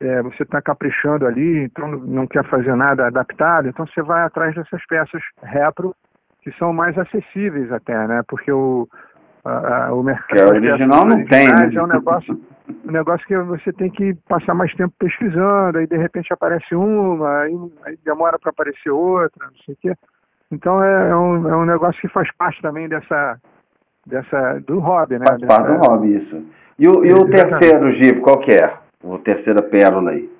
é, 0.00 0.22
você 0.22 0.42
está 0.42 0.60
caprichando 0.62 1.26
ali, 1.26 1.64
então 1.64 1.88
não 1.88 2.26
quer 2.26 2.44
fazer 2.44 2.74
nada 2.76 3.06
adaptado, 3.06 3.68
então 3.68 3.86
você 3.86 4.02
vai 4.02 4.22
atrás 4.22 4.54
dessas 4.54 4.84
peças 4.86 5.22
repro, 5.42 5.94
que 6.42 6.52
são 6.52 6.72
mais 6.72 6.96
acessíveis 6.96 7.72
até, 7.72 8.06
né, 8.06 8.22
porque 8.28 8.52
o, 8.52 8.88
a, 9.48 9.86
a, 9.86 9.94
o 9.94 10.02
mercado... 10.02 10.52
Que 10.52 10.68
original 10.68 11.06
não 11.06 11.24
tem, 11.26 11.46
né? 11.46 11.70
É 11.74 11.82
um 11.82 11.86
negócio 11.86 12.40
um 12.86 12.92
negócio 12.92 13.26
que 13.26 13.36
você 13.36 13.72
tem 13.72 13.90
que 13.90 14.14
passar 14.28 14.54
mais 14.54 14.72
tempo 14.74 14.92
pesquisando, 14.98 15.78
aí 15.78 15.86
de 15.86 15.96
repente 15.96 16.32
aparece 16.32 16.74
uma, 16.74 17.40
aí, 17.40 17.54
aí 17.84 17.98
demora 18.04 18.38
para 18.38 18.50
aparecer 18.50 18.90
outra, 18.90 19.46
não 19.46 19.58
sei 19.64 19.74
o 19.74 19.78
quê. 19.80 19.94
Então 20.50 20.82
é, 20.82 21.10
é, 21.10 21.16
um, 21.16 21.48
é 21.48 21.56
um 21.56 21.64
negócio 21.64 22.00
que 22.00 22.08
faz 22.08 22.30
parte 22.36 22.60
também 22.62 22.88
dessa, 22.88 23.38
dessa 24.06 24.60
do 24.66 24.78
hobby, 24.80 25.18
né? 25.18 25.24
Faz 25.26 25.40
dessa, 25.40 25.56
parte 25.56 25.72
do 25.72 25.88
hobby, 25.88 26.16
isso. 26.16 26.44
E 26.78 26.88
o, 26.88 27.04
e 27.04 27.12
o 27.12 27.28
terceiro, 27.28 27.92
Givo, 27.94 28.20
qual 28.22 28.38
que 28.40 28.52
é? 28.52 28.76
O 29.02 29.18
terceira 29.18 29.62
pérola 29.62 30.10
aí? 30.10 30.30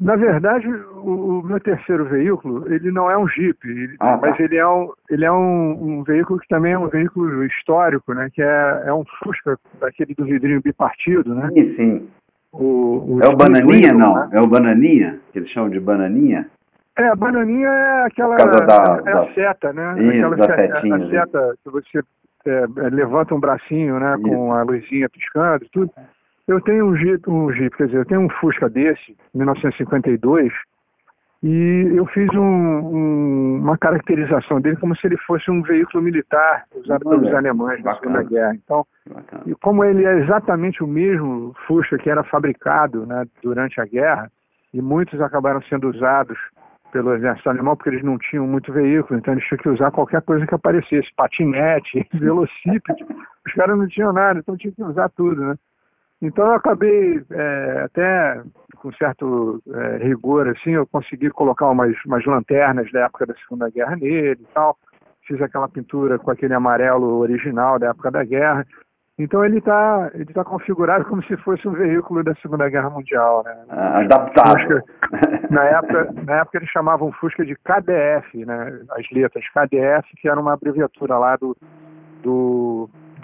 Na 0.00 0.16
verdade, 0.16 0.66
o, 0.68 1.38
o, 1.38 1.42
meu 1.44 1.60
terceiro 1.60 2.04
veículo, 2.06 2.72
ele 2.72 2.90
não 2.90 3.08
é 3.08 3.16
um 3.16 3.28
Jeep, 3.28 3.56
ele, 3.64 3.94
ah, 4.00 4.18
tá. 4.18 4.28
mas 4.28 4.40
ele 4.40 4.56
é, 4.56 4.66
um, 4.66 4.90
ele 5.08 5.24
é 5.24 5.30
um, 5.30 5.70
um, 5.70 6.02
veículo 6.02 6.40
que 6.40 6.48
também 6.48 6.72
é 6.72 6.78
um 6.78 6.88
veículo 6.88 7.44
histórico, 7.44 8.12
né? 8.12 8.28
Que 8.32 8.42
é, 8.42 8.82
é 8.86 8.92
um 8.92 9.04
Fusca, 9.22 9.56
daquele 9.80 10.14
do 10.14 10.24
vidrinho 10.24 10.60
bipartido, 10.60 11.34
né? 11.34 11.48
Sim, 11.56 11.76
sim. 11.76 12.08
O, 12.52 13.16
o 13.16 13.20
é 13.22 13.28
o 13.28 13.36
Bananinha, 13.36 13.92
não? 13.92 14.14
Né? 14.14 14.28
É 14.32 14.40
o 14.40 14.48
Bananinha? 14.48 15.20
Que 15.32 15.38
eles 15.38 15.50
chamam 15.50 15.70
de 15.70 15.78
Bananinha? 15.78 16.48
É, 16.96 17.08
a 17.08 17.16
bananinha 17.16 17.68
é 17.68 18.06
aquela. 18.06 18.36
da, 18.36 19.02
é 19.04 19.12
a 19.12 19.34
seta, 19.34 19.72
né? 19.72 19.94
Isso, 19.98 20.10
aquela 20.10 20.36
da 20.36 20.44
seta, 20.44 20.74
setinha, 20.74 20.96
a 20.96 21.08
seta 21.08 21.54
que 21.64 21.70
você 21.70 21.98
é, 22.46 22.66
levanta 22.90 23.34
um 23.34 23.40
bracinho, 23.40 23.98
né? 23.98 24.16
Com 24.22 24.52
a 24.52 24.62
luzinha 24.62 25.08
piscando 25.08 25.64
e 25.64 25.68
tudo. 25.70 25.90
Eu 26.46 26.60
tenho 26.60 26.86
um 26.86 26.96
Jeep, 26.96 27.28
um 27.28 27.50
Jeep, 27.52 27.74
quer 27.76 27.86
dizer, 27.86 27.98
eu 27.98 28.04
tenho 28.04 28.20
um 28.20 28.28
Fusca 28.28 28.68
desse, 28.68 29.16
1952, 29.34 30.52
e 31.42 31.92
eu 31.94 32.06
fiz 32.06 32.28
um, 32.34 32.40
um, 32.40 33.56
uma 33.62 33.78
caracterização 33.78 34.60
dele 34.60 34.76
como 34.76 34.96
se 34.96 35.06
ele 35.06 35.16
fosse 35.26 35.50
um 35.50 35.62
veículo 35.62 36.02
militar 36.02 36.64
usado 36.74 37.06
Olha, 37.06 37.18
pelos 37.18 37.34
alemães 37.34 37.82
na. 37.82 37.94
Segunda 37.96 38.22
Guerra. 38.22 38.54
Então, 38.54 38.86
Bacana. 39.06 39.42
e 39.46 39.54
como 39.56 39.84
ele 39.84 40.04
é 40.04 40.20
exatamente 40.20 40.82
o 40.82 40.86
mesmo 40.86 41.54
Fusca 41.66 41.98
que 41.98 42.08
era 42.08 42.24
fabricado 42.24 43.06
né, 43.06 43.26
durante 43.42 43.80
a 43.80 43.84
guerra, 43.84 44.30
e 44.72 44.82
muitos 44.82 45.20
acabaram 45.20 45.62
sendo 45.62 45.88
usados 45.88 46.38
pelo 46.92 47.14
exército 47.14 47.48
alemão 47.50 47.76
porque 47.76 47.90
eles 47.90 48.04
não 48.04 48.18
tinham 48.18 48.46
muito 48.46 48.72
veículo, 48.72 49.18
então 49.18 49.34
eles 49.34 49.44
tinham 49.46 49.58
que 49.58 49.68
usar 49.68 49.90
qualquer 49.90 50.22
coisa 50.22 50.46
que 50.46 50.54
aparecesse, 50.54 51.08
patinete, 51.16 52.06
velocípede, 52.14 53.04
os 53.46 53.52
caras 53.54 53.78
não 53.78 53.88
tinham 53.88 54.12
nada, 54.12 54.38
então 54.38 54.56
tinham 54.56 54.74
que 54.74 54.82
usar 54.82 55.08
tudo, 55.10 55.40
né? 55.40 55.54
Então 56.24 56.46
eu 56.46 56.52
acabei 56.54 57.22
é, 57.30 57.82
até 57.84 58.42
com 58.78 58.90
certo 58.94 59.62
é, 59.68 59.96
rigor 59.98 60.48
assim, 60.48 60.70
eu 60.70 60.86
consegui 60.86 61.28
colocar 61.30 61.68
umas, 61.68 61.94
umas 62.06 62.24
lanternas 62.24 62.90
da 62.92 63.00
época 63.00 63.26
da 63.26 63.34
Segunda 63.34 63.68
Guerra 63.68 63.94
nele 63.96 64.40
e 64.40 64.54
tal. 64.54 64.76
Fiz 65.26 65.40
aquela 65.42 65.68
pintura 65.68 66.18
com 66.18 66.30
aquele 66.30 66.54
amarelo 66.54 67.18
original 67.18 67.78
da 67.78 67.88
época 67.90 68.10
da 68.10 68.24
guerra. 68.24 68.66
Então 69.18 69.44
ele 69.44 69.58
está 69.58 70.10
ele 70.14 70.32
tá 70.32 70.42
configurado 70.42 71.04
como 71.04 71.22
se 71.24 71.36
fosse 71.36 71.68
um 71.68 71.72
veículo 71.72 72.24
da 72.24 72.34
Segunda 72.36 72.68
Guerra 72.70 72.90
Mundial, 72.90 73.44
né? 73.44 73.56
Ah, 73.68 74.00
Adaptado. 74.00 74.60
Fusca, 74.60 74.84
na 75.50 75.64
época, 75.64 76.14
na 76.24 76.36
época 76.40 76.58
eles 76.58 76.70
chamavam 76.70 77.12
Fusca 77.12 77.44
de 77.44 77.54
KDF, 77.56 78.44
né? 78.44 78.80
As 78.90 79.08
letras 79.12 79.44
KDF, 79.50 80.08
que 80.16 80.28
era 80.28 80.40
uma 80.40 80.54
abreviatura 80.54 81.16
lá 81.16 81.36
do, 81.36 81.56
do, 82.22 82.73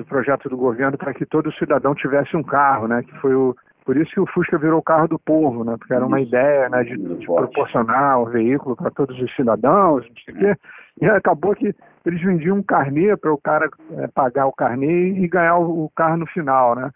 do 0.00 0.04
projeto 0.06 0.48
do 0.48 0.56
governo 0.56 0.96
para 0.96 1.12
que 1.12 1.26
todo 1.26 1.52
cidadão 1.52 1.94
tivesse 1.94 2.36
um 2.36 2.42
carro, 2.42 2.88
né? 2.88 3.02
Que 3.02 3.12
foi 3.20 3.34
o 3.34 3.54
por 3.84 3.96
isso 3.96 4.10
que 4.12 4.20
o 4.20 4.26
Fusca 4.26 4.58
virou 4.58 4.78
o 4.78 4.82
carro 4.82 5.08
do 5.08 5.18
povo, 5.18 5.64
né? 5.64 5.74
Porque 5.78 5.92
era 5.92 6.06
uma 6.06 6.20
Isso. 6.20 6.28
ideia, 6.28 6.68
né, 6.68 6.84
de, 6.84 6.96
de 6.96 7.26
proporcionar 7.26 8.20
um 8.20 8.26
veículo 8.26 8.76
para 8.76 8.90
todos 8.90 9.18
os 9.18 9.34
cidadãos, 9.34 10.06
não 10.06 10.14
sei 10.24 10.34
o 10.34 10.38
quê. 10.38 10.60
E 11.00 11.06
acabou 11.06 11.56
que 11.56 11.74
eles 12.04 12.22
vendiam 12.22 12.58
um 12.58 12.62
carnê 12.62 13.16
para 13.16 13.32
o 13.32 13.38
cara 13.38 13.68
eh, 13.92 14.08
pagar 14.14 14.46
o 14.46 14.52
carnê 14.52 15.08
e 15.18 15.26
ganhar 15.26 15.56
o, 15.56 15.86
o 15.86 15.90
carro 15.96 16.18
no 16.18 16.26
final, 16.26 16.76
né? 16.76 16.90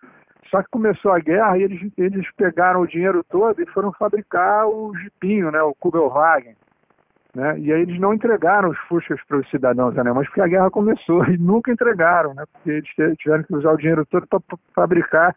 Só 0.51 0.62
que 0.62 0.69
começou 0.71 1.11
a 1.11 1.19
guerra 1.19 1.59
e 1.59 1.62
eles, 1.62 1.93
eles 1.97 2.31
pegaram 2.37 2.83
o 2.83 2.87
dinheiro 2.87 3.25
todo 3.29 3.61
e 3.61 3.67
foram 3.67 3.90
fabricar 3.95 4.69
o 4.69 4.95
jipinho, 4.97 5.51
né, 5.51 5.61
o 5.62 5.75
Kubelwagen. 5.75 6.55
Né? 7.35 7.59
E 7.59 7.73
aí 7.73 7.83
eles 7.83 7.99
não 7.99 8.14
entregaram 8.14 8.70
os 8.70 8.79
Fuscas 8.88 9.20
para 9.27 9.38
os 9.38 9.51
cidadãos 9.51 9.99
alemães 9.99 10.29
porque 10.29 10.40
a 10.40 10.47
guerra 10.47 10.70
começou 10.70 11.25
e 11.29 11.37
nunca 11.37 11.73
entregaram, 11.73 12.33
né? 12.35 12.44
Porque 12.53 12.70
eles 12.70 13.16
tiveram 13.18 13.42
que 13.42 13.55
usar 13.55 13.73
o 13.73 13.77
dinheiro 13.77 14.07
todo 14.07 14.27
para 14.29 14.40
fabricar 14.75 15.35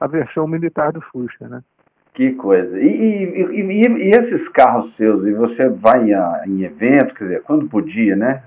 a 0.00 0.06
versão 0.06 0.46
militar 0.46 0.92
do 0.92 1.00
Fusca, 1.00 1.48
né? 1.48 1.60
Que 2.14 2.32
coisa. 2.34 2.78
E, 2.78 2.86
e, 2.86 3.42
e, 3.60 3.82
e- 3.82 4.10
esses 4.10 4.48
carros 4.50 4.94
seus, 4.96 5.26
e 5.26 5.32
você 5.32 5.68
vai 5.68 6.12
a- 6.12 6.42
em 6.46 6.62
eventos, 6.62 7.16
quer 7.16 7.24
dizer, 7.24 7.42
quando 7.42 7.68
podia, 7.68 8.14
né? 8.16 8.42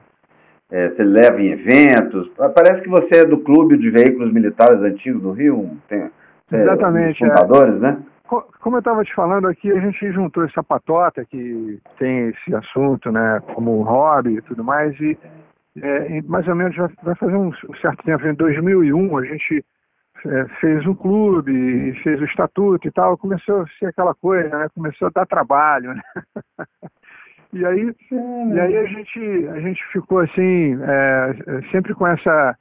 É, 0.71 0.89
você 0.89 1.03
leva 1.03 1.41
em 1.41 1.51
eventos. 1.51 2.27
Pa- 2.29 2.49
Parece 2.49 2.81
que 2.81 2.89
você 2.89 3.17
é 3.21 3.25
do 3.25 3.37
Clube 3.39 3.77
de 3.77 3.89
Veículos 3.89 4.33
Militares 4.33 4.81
Antigos 4.81 5.21
do 5.21 5.31
Rio. 5.31 5.77
Tem, 5.87 6.09
você 6.47 6.55
é 6.57 6.61
Exatamente, 6.63 7.19
dos 7.23 7.29
fundadores, 7.29 7.79
né? 7.79 7.97
Co- 8.33 8.47
Como 8.61 8.77
eu 8.77 8.79
estava 8.79 9.03
te 9.03 9.13
falando 9.13 9.47
aqui, 9.47 9.71
a 9.71 9.79
gente 9.79 10.11
juntou 10.11 10.43
essa 10.43 10.63
patota 10.63 11.23
que 11.23 11.79
tem 11.99 12.29
esse 12.29 12.55
assunto, 12.55 13.11
né, 13.11 13.39
como 13.53 13.83
hobby 13.83 14.37
e 14.37 14.41
tudo 14.41 14.63
mais, 14.63 14.99
e 14.99 15.15
é, 15.79 16.19
mais 16.23 16.47
ou 16.47 16.55
menos 16.55 16.75
vai 17.03 17.13
fazer 17.13 17.35
um 17.35 17.53
certo 17.79 18.03
tempo, 18.03 18.25
em 18.25 18.33
2001, 18.33 19.17
a 19.17 19.25
gente 19.25 19.63
é, 20.25 20.45
fez 20.59 20.83
um 20.87 20.95
clube, 20.95 21.93
fez 22.01 22.19
o 22.21 22.25
estatuto 22.25 22.87
e 22.87 22.91
tal, 22.91 23.15
começou 23.19 23.61
a 23.61 23.67
ser 23.77 23.85
aquela 23.87 24.15
coisa, 24.15 24.49
né, 24.57 24.67
começou 24.73 25.09
a 25.09 25.11
dar 25.13 25.27
trabalho, 25.27 25.93
né? 25.93 26.01
E 27.55 27.63
aí, 27.63 27.95
e 28.11 28.59
aí 28.59 28.77
a 28.77 28.85
gente, 28.85 29.47
a 29.49 29.59
gente 29.59 29.79
ficou 29.91 30.17
assim, 30.21 30.75
é, 30.81 31.61
sempre 31.69 31.93
com 31.93 32.07
essa 32.07 32.57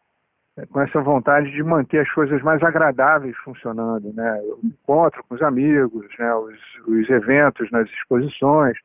com 0.70 0.80
essa 0.80 1.00
vontade 1.00 1.50
de 1.50 1.62
manter 1.62 2.00
as 2.00 2.10
coisas 2.12 2.42
mais 2.42 2.62
agradáveis 2.62 3.36
funcionando, 3.38 4.12
né? 4.12 4.40
O 4.42 4.66
encontro 4.66 5.24
com 5.28 5.34
os 5.34 5.42
amigos, 5.42 6.06
né? 6.18 6.34
Os, 6.34 6.58
os 6.86 7.08
eventos 7.08 7.70
nas 7.70 7.88
exposições. 7.88 8.76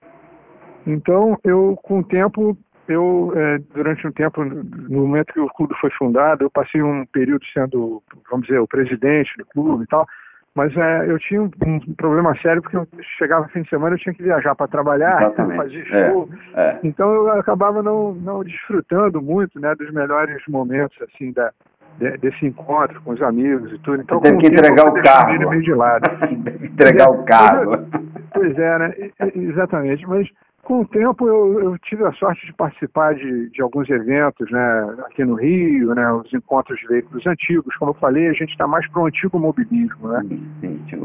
Então, 0.85 1.37
eu, 1.43 1.77
com 1.83 1.99
o 1.99 2.03
tempo, 2.03 2.57
eu, 2.87 3.33
é, 3.35 3.57
durante 3.73 4.07
um 4.07 4.11
tempo, 4.11 4.43
no 4.45 5.01
momento 5.01 5.33
que 5.33 5.39
o 5.39 5.49
clube 5.49 5.75
foi 5.81 5.91
fundado, 5.91 6.45
eu 6.45 6.49
passei 6.49 6.81
um 6.81 7.05
período 7.05 7.45
sendo, 7.53 8.01
vamos 8.29 8.47
dizer, 8.47 8.59
o 8.59 8.67
presidente 8.67 9.35
do 9.37 9.45
clube 9.45 9.83
e 9.83 9.87
tal, 9.87 10.07
mas 10.57 10.75
é, 10.75 11.05
eu 11.09 11.19
tinha 11.19 11.41
um, 11.43 11.51
um 11.67 11.79
problema 11.95 12.35
sério 12.41 12.63
porque 12.63 12.75
eu 12.77 12.87
chegava 13.19 13.47
fim 13.49 13.61
de 13.61 13.69
semana 13.69 13.93
eu 13.95 13.99
tinha 13.99 14.13
que 14.13 14.23
viajar 14.23 14.55
para 14.55 14.67
trabalhar, 14.67 15.21
Exatamente. 15.21 15.57
fazer 15.57 15.85
show, 15.85 16.27
É, 16.55 16.61
é. 16.61 16.79
então 16.83 17.13
eu 17.13 17.31
acabava 17.33 17.83
não, 17.83 18.11
não 18.13 18.43
desfrutando 18.43 19.21
muito, 19.21 19.59
né, 19.59 19.75
dos 19.75 19.91
melhores 19.93 20.41
momentos 20.49 20.97
assim 21.03 21.31
da 21.31 21.51
de- 21.99 22.17
desse 22.17 22.45
encontro 22.45 22.99
com 23.01 23.11
os 23.11 23.21
amigos 23.21 23.71
e 23.71 23.77
tudo. 23.79 24.01
Então 24.01 24.19
teve 24.19 24.37
que 24.37 24.49
tempo, 24.49 24.59
entregar 24.59 24.85
eu 24.87 24.93
o 24.93 25.01
carro. 25.03 25.49
meio 25.49 25.61
de 25.63 25.73
lado. 25.73 26.03
Entregar 26.63 27.07
o 27.09 27.23
carro. 27.23 27.87
Pois 28.33 28.57
é, 28.57 28.79
né? 28.79 28.93
Exatamente. 29.35 30.07
Mas 30.07 30.27
com 30.67 30.81
o 30.81 30.85
tempo 30.85 31.25
eu, 31.25 31.61
eu 31.61 31.77
tive 31.79 32.03
a 32.03 32.11
sorte 32.11 32.45
de 32.45 32.51
participar 32.51 33.15
de, 33.15 33.49
de 33.51 33.61
alguns 33.61 33.89
eventos, 33.89 34.51
né? 34.51 34.95
Aqui 35.05 35.23
no 35.23 35.35
Rio, 35.35 35.95
né? 35.95 36.11
Os 36.11 36.33
encontros 36.33 36.77
de 36.81 36.87
veículos 36.87 37.25
antigos. 37.25 37.73
Como 37.77 37.91
eu 37.91 37.95
falei, 37.95 38.27
a 38.27 38.33
gente 38.33 38.49
está 38.49 38.67
mais 38.67 38.85
para 38.89 39.01
o 39.01 39.05
antigo 39.05 39.39
mobilismo, 39.39 40.09
né? 40.09 40.25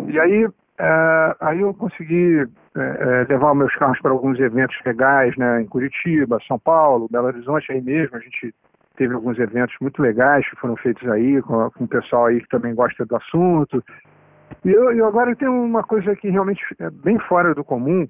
E 0.08 0.18
aí, 0.18 0.48
é, 0.80 1.36
aí 1.40 1.60
eu 1.60 1.72
consegui 1.74 2.44
é, 2.76 2.80
é, 2.80 3.26
levar 3.28 3.54
meus 3.54 3.72
carros 3.76 4.00
para 4.00 4.10
alguns 4.10 4.40
eventos 4.40 4.76
legais, 4.84 5.36
né, 5.36 5.62
em 5.62 5.66
Curitiba, 5.66 6.40
São 6.48 6.58
Paulo, 6.58 7.06
Belo 7.08 7.28
Horizonte, 7.28 7.70
aí 7.70 7.80
mesmo 7.80 8.16
a 8.16 8.20
gente 8.20 8.52
teve 8.96 9.14
alguns 9.14 9.38
eventos 9.38 9.76
muito 9.80 10.02
legais 10.02 10.44
que 10.50 10.56
foram 10.56 10.74
feitos 10.74 11.08
aí 11.08 11.40
com, 11.40 11.70
com 11.70 11.84
o 11.84 11.88
pessoal 11.88 12.26
aí 12.26 12.40
que 12.40 12.48
também 12.48 12.74
gosta 12.74 13.06
do 13.06 13.14
assunto. 13.14 13.80
E 14.64 14.70
eu, 14.70 14.92
eu 14.92 15.06
agora 15.06 15.36
tenho 15.36 15.52
uma 15.52 15.84
coisa 15.84 16.16
que 16.16 16.28
realmente 16.28 16.62
é 16.80 16.90
bem 16.90 17.16
fora 17.20 17.54
do 17.54 17.62
comum, 17.62 18.08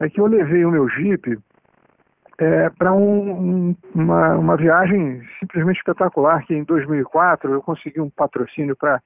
é 0.00 0.08
que 0.08 0.20
eu 0.20 0.26
levei 0.26 0.64
o 0.64 0.70
meu 0.70 0.88
Jeep 0.88 1.38
é, 2.38 2.68
para 2.70 2.92
um, 2.92 3.30
um- 3.70 3.76
uma, 3.94 4.34
uma 4.36 4.56
viagem 4.56 5.22
simplesmente 5.40 5.78
espetacular, 5.78 6.42
que 6.44 6.54
em 6.54 6.64
2004 6.64 7.50
eu 7.52 7.62
consegui 7.62 8.00
um 8.00 8.10
patrocínio 8.10 8.76
para 8.76 9.00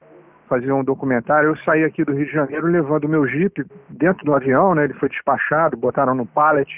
fazer 0.49 0.73
um 0.73 0.83
documentário. 0.83 1.51
Eu 1.51 1.57
saí 1.59 1.85
aqui 1.85 2.05
do 2.05 2.13
Rio 2.13 2.27
de 2.27 2.33
Janeiro 2.33 2.67
levando 2.67 3.05
o 3.05 3.09
meu 3.09 3.25
Jeep 3.29 3.65
dentro 3.89 4.25
do 4.25 4.35
avião, 4.35 4.75
né? 4.75 4.85
Ele 4.85 4.95
foi 4.95 5.09
despachado, 5.09 5.77
botaram 5.77 6.13
no 6.15 6.27
pallet. 6.27 6.69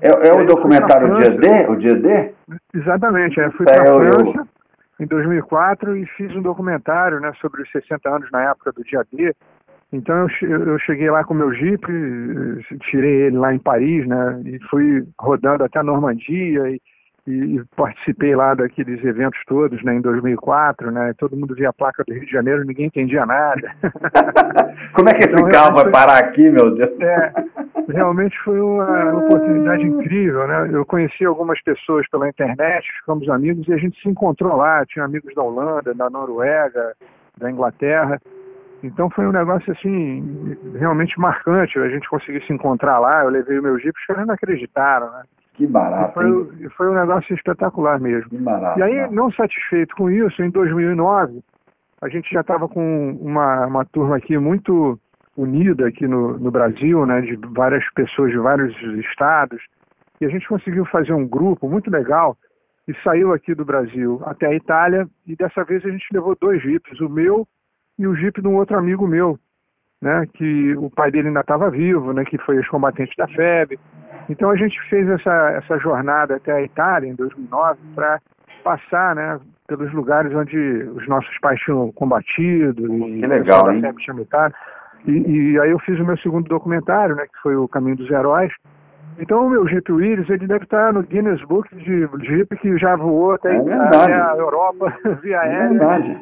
É, 0.00 0.28
é 0.28 0.32
o 0.32 0.46
documentário 0.46 1.12
O 1.12 1.18
Dia 1.18 1.30
D? 1.30 1.66
O 1.68 1.76
Dia 1.76 1.94
D? 1.94 2.34
Exatamente, 2.74 3.40
é, 3.40 3.50
fui 3.50 3.66
É, 3.68 3.72
para 3.72 3.82
a 3.82 3.86
eu- 3.88 4.02
eu- 4.04 4.12
França 4.32 4.48
em 5.00 5.06
2004 5.06 5.96
e 5.96 6.06
fiz 6.06 6.34
um 6.36 6.40
documentário, 6.42 7.18
né, 7.20 7.32
sobre 7.40 7.62
os 7.62 7.70
60 7.72 8.08
anos 8.08 8.30
na 8.30 8.42
época 8.50 8.72
do 8.72 8.82
dia 8.84 9.02
D. 9.12 9.34
Então 9.92 10.16
eu, 10.22 10.28
che- 10.28 10.44
eu 10.46 10.78
cheguei 10.80 11.10
lá 11.10 11.22
com 11.24 11.32
o 11.32 11.36
meu 11.36 11.52
Jeep, 11.54 11.84
eh, 11.88 12.76
tirei 12.90 13.22
ele 13.26 13.38
lá 13.38 13.54
em 13.54 13.58
Paris, 13.58 14.06
né, 14.06 14.42
e 14.44 14.58
fui 14.68 15.04
rodando 15.18 15.62
até 15.62 15.78
a 15.78 15.82
Normandia 15.84 16.68
e, 16.70 16.80
e- 17.28 17.62
participei 17.76 18.34
lá 18.34 18.52
daqueles 18.54 19.02
eventos 19.04 19.40
todos, 19.46 19.82
né, 19.84 19.94
em 19.94 20.00
2004, 20.00 20.90
né, 20.90 21.12
todo 21.16 21.36
mundo 21.36 21.54
via 21.54 21.68
a 21.68 21.72
placa 21.72 22.02
do 22.06 22.12
Rio 22.12 22.26
de 22.26 22.32
Janeiro, 22.32 22.64
ninguém 22.64 22.86
entendia 22.86 23.24
nada. 23.24 23.70
Como 24.94 25.08
é 25.08 25.12
que 25.14 25.20
esse 25.28 25.32
Então, 25.34 25.50
carro 25.50 25.74
vai 25.76 25.90
parar 25.90 26.18
aqui, 26.18 26.50
meu 26.50 26.74
Deus? 26.74 27.00
É, 27.00 27.32
realmente 27.88 28.36
foi 28.40 28.60
uma 28.60 29.14
oportunidade 29.18 29.84
incrível, 29.84 30.46
né? 30.48 30.68
Eu 30.72 30.84
conheci 30.84 31.24
algumas 31.24 31.62
pessoas 31.62 32.08
pela 32.10 32.28
internet, 32.28 32.86
ficamos 33.00 33.28
amigos 33.28 33.66
e 33.68 33.72
a 33.72 33.76
gente 33.76 34.00
se 34.02 34.08
encontrou 34.08 34.56
lá. 34.56 34.84
Tinha 34.86 35.04
amigos 35.04 35.32
da 35.34 35.42
Holanda, 35.42 35.94
da 35.94 36.10
Noruega, 36.10 36.92
da 37.38 37.50
Inglaterra. 37.50 38.20
Então 38.86 39.10
foi 39.10 39.26
um 39.26 39.32
negócio 39.32 39.72
assim 39.72 40.56
realmente 40.78 41.18
marcante. 41.18 41.78
A 41.78 41.88
gente 41.88 42.08
conseguiu 42.08 42.42
se 42.42 42.52
encontrar 42.52 42.98
lá. 42.98 43.24
Eu 43.24 43.30
levei 43.30 43.58
o 43.58 43.62
meu 43.62 43.78
Jeep, 43.78 43.98
os 43.98 44.06
caras 44.06 44.26
não 44.26 44.34
acreditaram, 44.34 45.10
né? 45.10 45.22
Que 45.54 45.66
barato, 45.66 46.12
foi, 46.12 46.48
e 46.60 46.68
foi 46.70 46.90
um 46.90 46.94
negócio 46.94 47.34
espetacular 47.34 47.98
mesmo. 47.98 48.28
Que 48.28 48.36
barato. 48.36 48.78
E 48.78 48.82
aí, 48.82 48.94
né? 48.94 49.08
não 49.10 49.32
satisfeito 49.32 49.96
com 49.96 50.10
isso, 50.10 50.42
em 50.42 50.50
2009, 50.50 51.42
a 52.02 52.08
gente 52.10 52.30
já 52.30 52.42
estava 52.42 52.68
com 52.68 53.12
uma, 53.22 53.66
uma 53.66 53.84
turma 53.86 54.16
aqui 54.16 54.36
muito 54.36 54.98
unida 55.34 55.88
aqui 55.88 56.06
no, 56.06 56.38
no 56.38 56.50
Brasil, 56.50 57.04
né, 57.06 57.22
de 57.22 57.36
várias 57.54 57.84
pessoas 57.94 58.30
de 58.30 58.38
vários 58.38 58.74
estados, 59.10 59.62
e 60.20 60.24
a 60.24 60.28
gente 60.28 60.48
conseguiu 60.48 60.84
fazer 60.86 61.12
um 61.12 61.26
grupo 61.26 61.68
muito 61.68 61.90
legal 61.90 62.36
e 62.88 62.94
saiu 63.02 63.32
aqui 63.32 63.54
do 63.54 63.64
Brasil 63.64 64.20
até 64.24 64.46
a 64.46 64.54
Itália, 64.54 65.06
e 65.26 65.34
dessa 65.36 65.64
vez 65.64 65.84
a 65.84 65.90
gente 65.90 66.06
levou 66.12 66.36
dois 66.40 66.62
jipes, 66.62 67.00
o 67.00 67.08
meu 67.08 67.46
e 67.98 68.06
o 68.06 68.14
jipe 68.14 68.42
de 68.42 68.48
um 68.48 68.56
outro 68.56 68.76
amigo 68.76 69.06
meu, 69.06 69.38
né, 70.00 70.26
que 70.34 70.76
o 70.76 70.90
pai 70.90 71.10
dele 71.10 71.28
ainda 71.28 71.40
estava 71.40 71.70
vivo, 71.70 72.12
né, 72.12 72.24
que 72.24 72.38
foi 72.38 72.56
ex-combatente 72.56 73.16
da 73.16 73.26
FEB, 73.28 73.78
Então 74.28 74.50
a 74.50 74.56
gente 74.56 74.78
fez 74.88 75.08
essa, 75.08 75.50
essa 75.52 75.78
jornada 75.78 76.36
até 76.36 76.52
a 76.52 76.62
Itália 76.62 77.08
em 77.08 77.14
2009 77.14 77.78
para 77.94 78.20
passar, 78.62 79.14
né, 79.14 79.40
pelos 79.66 79.92
lugares 79.92 80.34
onde 80.34 80.58
os 80.94 81.06
nossos 81.08 81.38
pais 81.40 81.58
tinham 81.60 81.90
combatido 81.92 82.92
e 82.94 83.20
que 83.20 83.26
legal, 83.26 83.72
hein? 83.72 83.80
E, 85.06 85.52
e, 85.52 85.60
aí 85.60 85.70
eu 85.70 85.78
fiz 85.80 85.98
o 86.00 86.04
meu 86.04 86.18
segundo 86.18 86.48
documentário, 86.48 87.14
né, 87.14 87.26
que 87.26 87.40
foi 87.40 87.54
o 87.54 87.68
Caminho 87.68 87.96
dos 87.96 88.10
Heróis. 88.10 88.52
Então 89.18 89.46
o 89.46 89.50
meu 89.50 89.66
Jeep 89.66 89.90
Willis, 89.90 90.28
ele 90.28 90.46
deve 90.46 90.64
estar 90.64 90.92
no 90.92 91.02
Guinness 91.02 91.42
Book 91.42 91.74
de 91.74 92.08
Jeep 92.26 92.56
que 92.56 92.78
já 92.78 92.96
voou 92.96 93.32
até, 93.32 93.56
é 93.56 93.74
até 93.74 94.14
a 94.14 94.34
Europa 94.36 94.92
via 95.22 95.40
aérea. 95.40 95.64
É 95.64 95.68
verdade. 95.68 96.18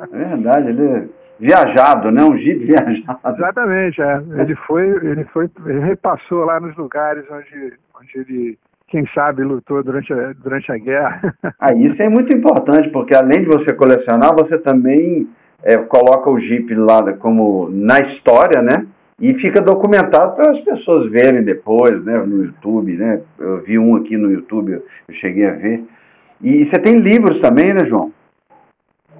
É 0.00 0.06
verdade, 0.06 0.68
ele 0.68 0.86
é 0.86 1.04
viajado, 1.40 2.10
né? 2.10 2.22
Um 2.22 2.36
Jeep 2.36 2.64
viajado. 2.64 3.18
Exatamente, 3.36 4.00
é. 4.00 4.22
Ele 4.38 4.54
foi, 4.66 4.88
ele 4.88 5.24
foi, 5.24 5.50
ele 5.66 5.80
repassou 5.80 6.44
lá 6.44 6.60
nos 6.60 6.76
lugares 6.76 7.24
onde, 7.30 7.74
onde 8.00 8.18
ele 8.18 8.58
quem 8.88 9.06
sabe 9.14 9.44
lutou 9.44 9.82
durante 9.82 10.12
a, 10.12 10.32
durante 10.32 10.72
a 10.72 10.78
guerra. 10.78 11.34
Ah, 11.60 11.74
isso 11.74 12.00
é 12.00 12.08
muito 12.08 12.34
importante, 12.34 12.88
porque 12.90 13.14
além 13.14 13.42
de 13.42 13.46
você 13.46 13.74
colecionar, 13.74 14.32
você 14.32 14.58
também 14.58 15.28
é, 15.62 15.76
coloca 15.76 16.30
o 16.30 16.38
Jeep 16.38 16.72
lá 16.74 17.12
como 17.14 17.68
na 17.70 17.98
história, 17.98 18.62
né? 18.62 18.86
E 19.20 19.34
fica 19.34 19.60
documentado 19.60 20.36
para 20.36 20.52
as 20.52 20.60
pessoas 20.60 21.10
verem 21.10 21.42
depois, 21.42 22.04
né? 22.04 22.18
No 22.18 22.44
YouTube, 22.44 22.96
né? 22.96 23.20
Eu 23.38 23.62
vi 23.62 23.78
um 23.78 23.96
aqui 23.96 24.16
no 24.16 24.30
YouTube, 24.30 24.72
eu 24.72 25.14
cheguei 25.14 25.46
a 25.46 25.54
ver. 25.54 25.84
E 26.40 26.64
você 26.64 26.80
tem 26.80 26.94
livros 26.94 27.40
também, 27.40 27.74
né, 27.74 27.80
João? 27.88 28.12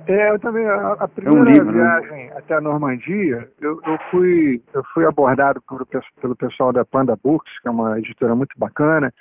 É, 0.07 0.31
eu 0.31 0.39
também. 0.39 0.65
A, 0.67 0.93
a 0.93 1.09
primeira 1.09 1.39
é 1.39 1.43
um 1.43 1.45
livro, 1.45 1.73
né? 1.73 1.73
viagem 1.73 2.27
né? 2.29 2.33
até 2.37 2.55
a 2.55 2.61
Normandia, 2.61 3.49
eu, 3.61 3.81
eu, 3.85 3.99
fui, 4.11 4.63
eu 4.73 4.83
fui 4.95 5.05
abordado 5.05 5.61
por, 5.69 5.87
pelo 6.21 6.35
pessoal 6.35 6.73
da 6.73 6.85
Panda 6.85 7.15
Books, 7.23 7.59
que 7.61 7.69
é 7.69 7.71
uma 7.71 7.99
editora 7.99 8.35
muito 8.35 8.57
bacana, 8.57 9.13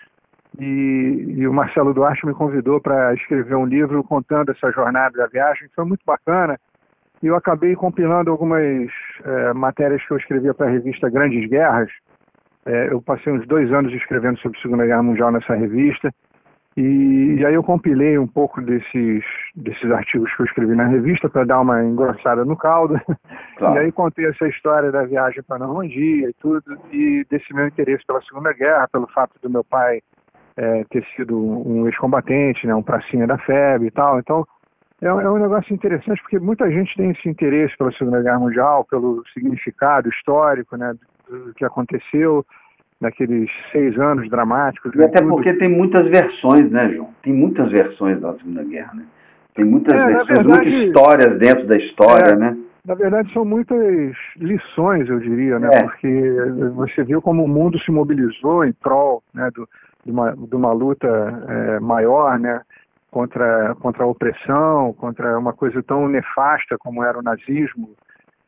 e, 0.57 1.35
e 1.37 1.47
o 1.47 1.53
Marcelo 1.53 1.93
Duarte 1.93 2.25
me 2.25 2.33
convidou 2.33 2.79
para 2.79 3.13
escrever 3.15 3.55
um 3.55 3.65
livro 3.65 4.01
contando 4.03 4.51
essa 4.51 4.71
jornada 4.71 5.17
da 5.17 5.27
viagem, 5.27 5.67
foi 5.75 5.83
muito 5.83 6.03
bacana. 6.05 6.57
E 7.21 7.27
eu 7.27 7.35
acabei 7.35 7.75
compilando 7.75 8.31
algumas 8.31 8.91
é, 9.23 9.53
matérias 9.53 10.05
que 10.05 10.13
eu 10.13 10.17
escrevia 10.17 10.53
para 10.53 10.67
a 10.67 10.69
revista 10.69 11.09
Grandes 11.09 11.49
Guerras. 11.49 11.89
É, 12.65 12.91
eu 12.91 13.01
passei 13.01 13.31
uns 13.33 13.47
dois 13.47 13.71
anos 13.71 13.93
escrevendo 13.93 14.37
sobre 14.39 14.57
a 14.57 14.61
Segunda 14.61 14.85
Guerra 14.85 15.03
Mundial 15.03 15.31
nessa 15.31 15.55
revista. 15.55 16.13
E, 16.75 17.37
e, 17.39 17.45
aí 17.45 17.55
eu 17.55 17.63
compilei 17.63 18.19
um 18.19 18.27
pouco 18.27 18.61
desses, 18.61 19.23
desses 19.55 19.91
artigos 19.91 20.31
que 20.35 20.43
eu 20.43 20.45
escrevi 20.45 20.75
na 20.75 20.85
revista 20.85 21.27
para 21.27 21.43
dar 21.43 21.61
uma 21.61 21.83
engrossada 21.83 22.45
no 22.45 22.55
caldo. 22.55 22.99
Claro. 23.57 23.73
E 23.73 23.79
aí 23.79 23.91
contei 23.91 24.27
essa 24.27 24.47
história 24.47 24.91
da 24.91 25.03
viagem 25.03 25.41
para 25.41 25.55
a 25.55 25.59
Normandia 25.65 26.29
e 26.29 26.33
tudo, 26.33 26.77
e 26.91 27.25
desse 27.27 27.51
meu 27.55 27.65
interesse 27.65 28.05
pela 28.05 28.21
Segunda 28.21 28.53
Guerra, 28.53 28.87
pelo 28.87 29.07
fato 29.07 29.33
do 29.41 29.49
meu 29.49 29.63
pai 29.63 29.99
é, 30.55 30.83
ter 30.91 31.03
sido 31.15 31.35
um 31.35 31.87
ex-combatente, 31.87 32.67
né, 32.67 32.75
um 32.75 32.83
pracinha 32.83 33.25
da 33.25 33.35
FEB 33.39 33.87
e 33.87 33.89
tal. 33.89 34.19
Então, 34.19 34.45
é, 35.01 35.07
é, 35.07 35.29
um 35.29 35.37
negócio 35.37 35.73
interessante 35.73 36.21
porque 36.21 36.39
muita 36.39 36.69
gente 36.71 36.95
tem 36.95 37.11
esse 37.11 37.29
interesse 37.29 37.77
pela 37.77 37.91
Segunda 37.91 38.21
Guerra 38.21 38.39
Mundial, 38.39 38.85
pelo 38.85 39.23
significado 39.33 40.09
histórico, 40.09 40.75
né, 40.75 40.93
do 41.29 41.53
que 41.53 41.63
aconteceu 41.63 42.45
naqueles 42.99 43.49
seis 43.71 43.97
anos 43.99 44.29
dramáticos. 44.29 44.91
E 44.95 45.03
até 45.03 45.19
tudo. 45.19 45.29
porque 45.29 45.53
tem 45.53 45.69
muitas 45.69 46.07
versões, 46.09 46.71
né, 46.71 46.89
João? 46.93 47.09
Tem 47.21 47.31
muitas 47.31 47.69
versões 47.71 48.19
da 48.19 48.33
Segunda 48.33 48.63
Guerra, 48.63 48.93
né? 48.95 49.03
Tem 49.53 49.65
muitas 49.65 49.93
é, 49.93 50.05
versões, 50.05 50.27
verdade, 50.27 50.69
muitas 50.69 50.87
histórias 50.87 51.39
dentro 51.39 51.67
da 51.67 51.77
história, 51.77 52.31
é, 52.31 52.35
né? 52.35 52.57
Na 52.85 52.95
verdade, 52.95 53.31
são 53.33 53.43
muitas 53.43 54.15
lições, 54.37 55.09
eu 55.09 55.19
diria, 55.19 55.59
né? 55.59 55.69
É. 55.73 55.83
Porque 55.83 56.33
você 56.73 57.03
viu 57.03 57.21
como 57.21 57.43
o 57.43 57.47
mundo 57.47 57.77
se 57.79 57.91
mobilizou 57.91 58.63
em 58.63 58.71
prol 58.71 59.21
né, 59.33 59.49
do, 59.53 59.67
de 60.05 60.11
uma, 60.11 60.31
de 60.35 60.55
uma 60.55 60.71
luta 60.71 61.07
é, 61.49 61.79
maior, 61.81 62.39
né, 62.39 62.61
contra, 63.11 63.75
contra 63.75 64.03
a 64.03 64.07
opressão, 64.07 64.93
contra 64.93 65.37
uma 65.37 65.53
coisa 65.53 65.81
tão 65.83 66.07
nefasta 66.07 66.77
como 66.77 67.03
era 67.03 67.17
o 67.17 67.23
nazismo 67.23 67.89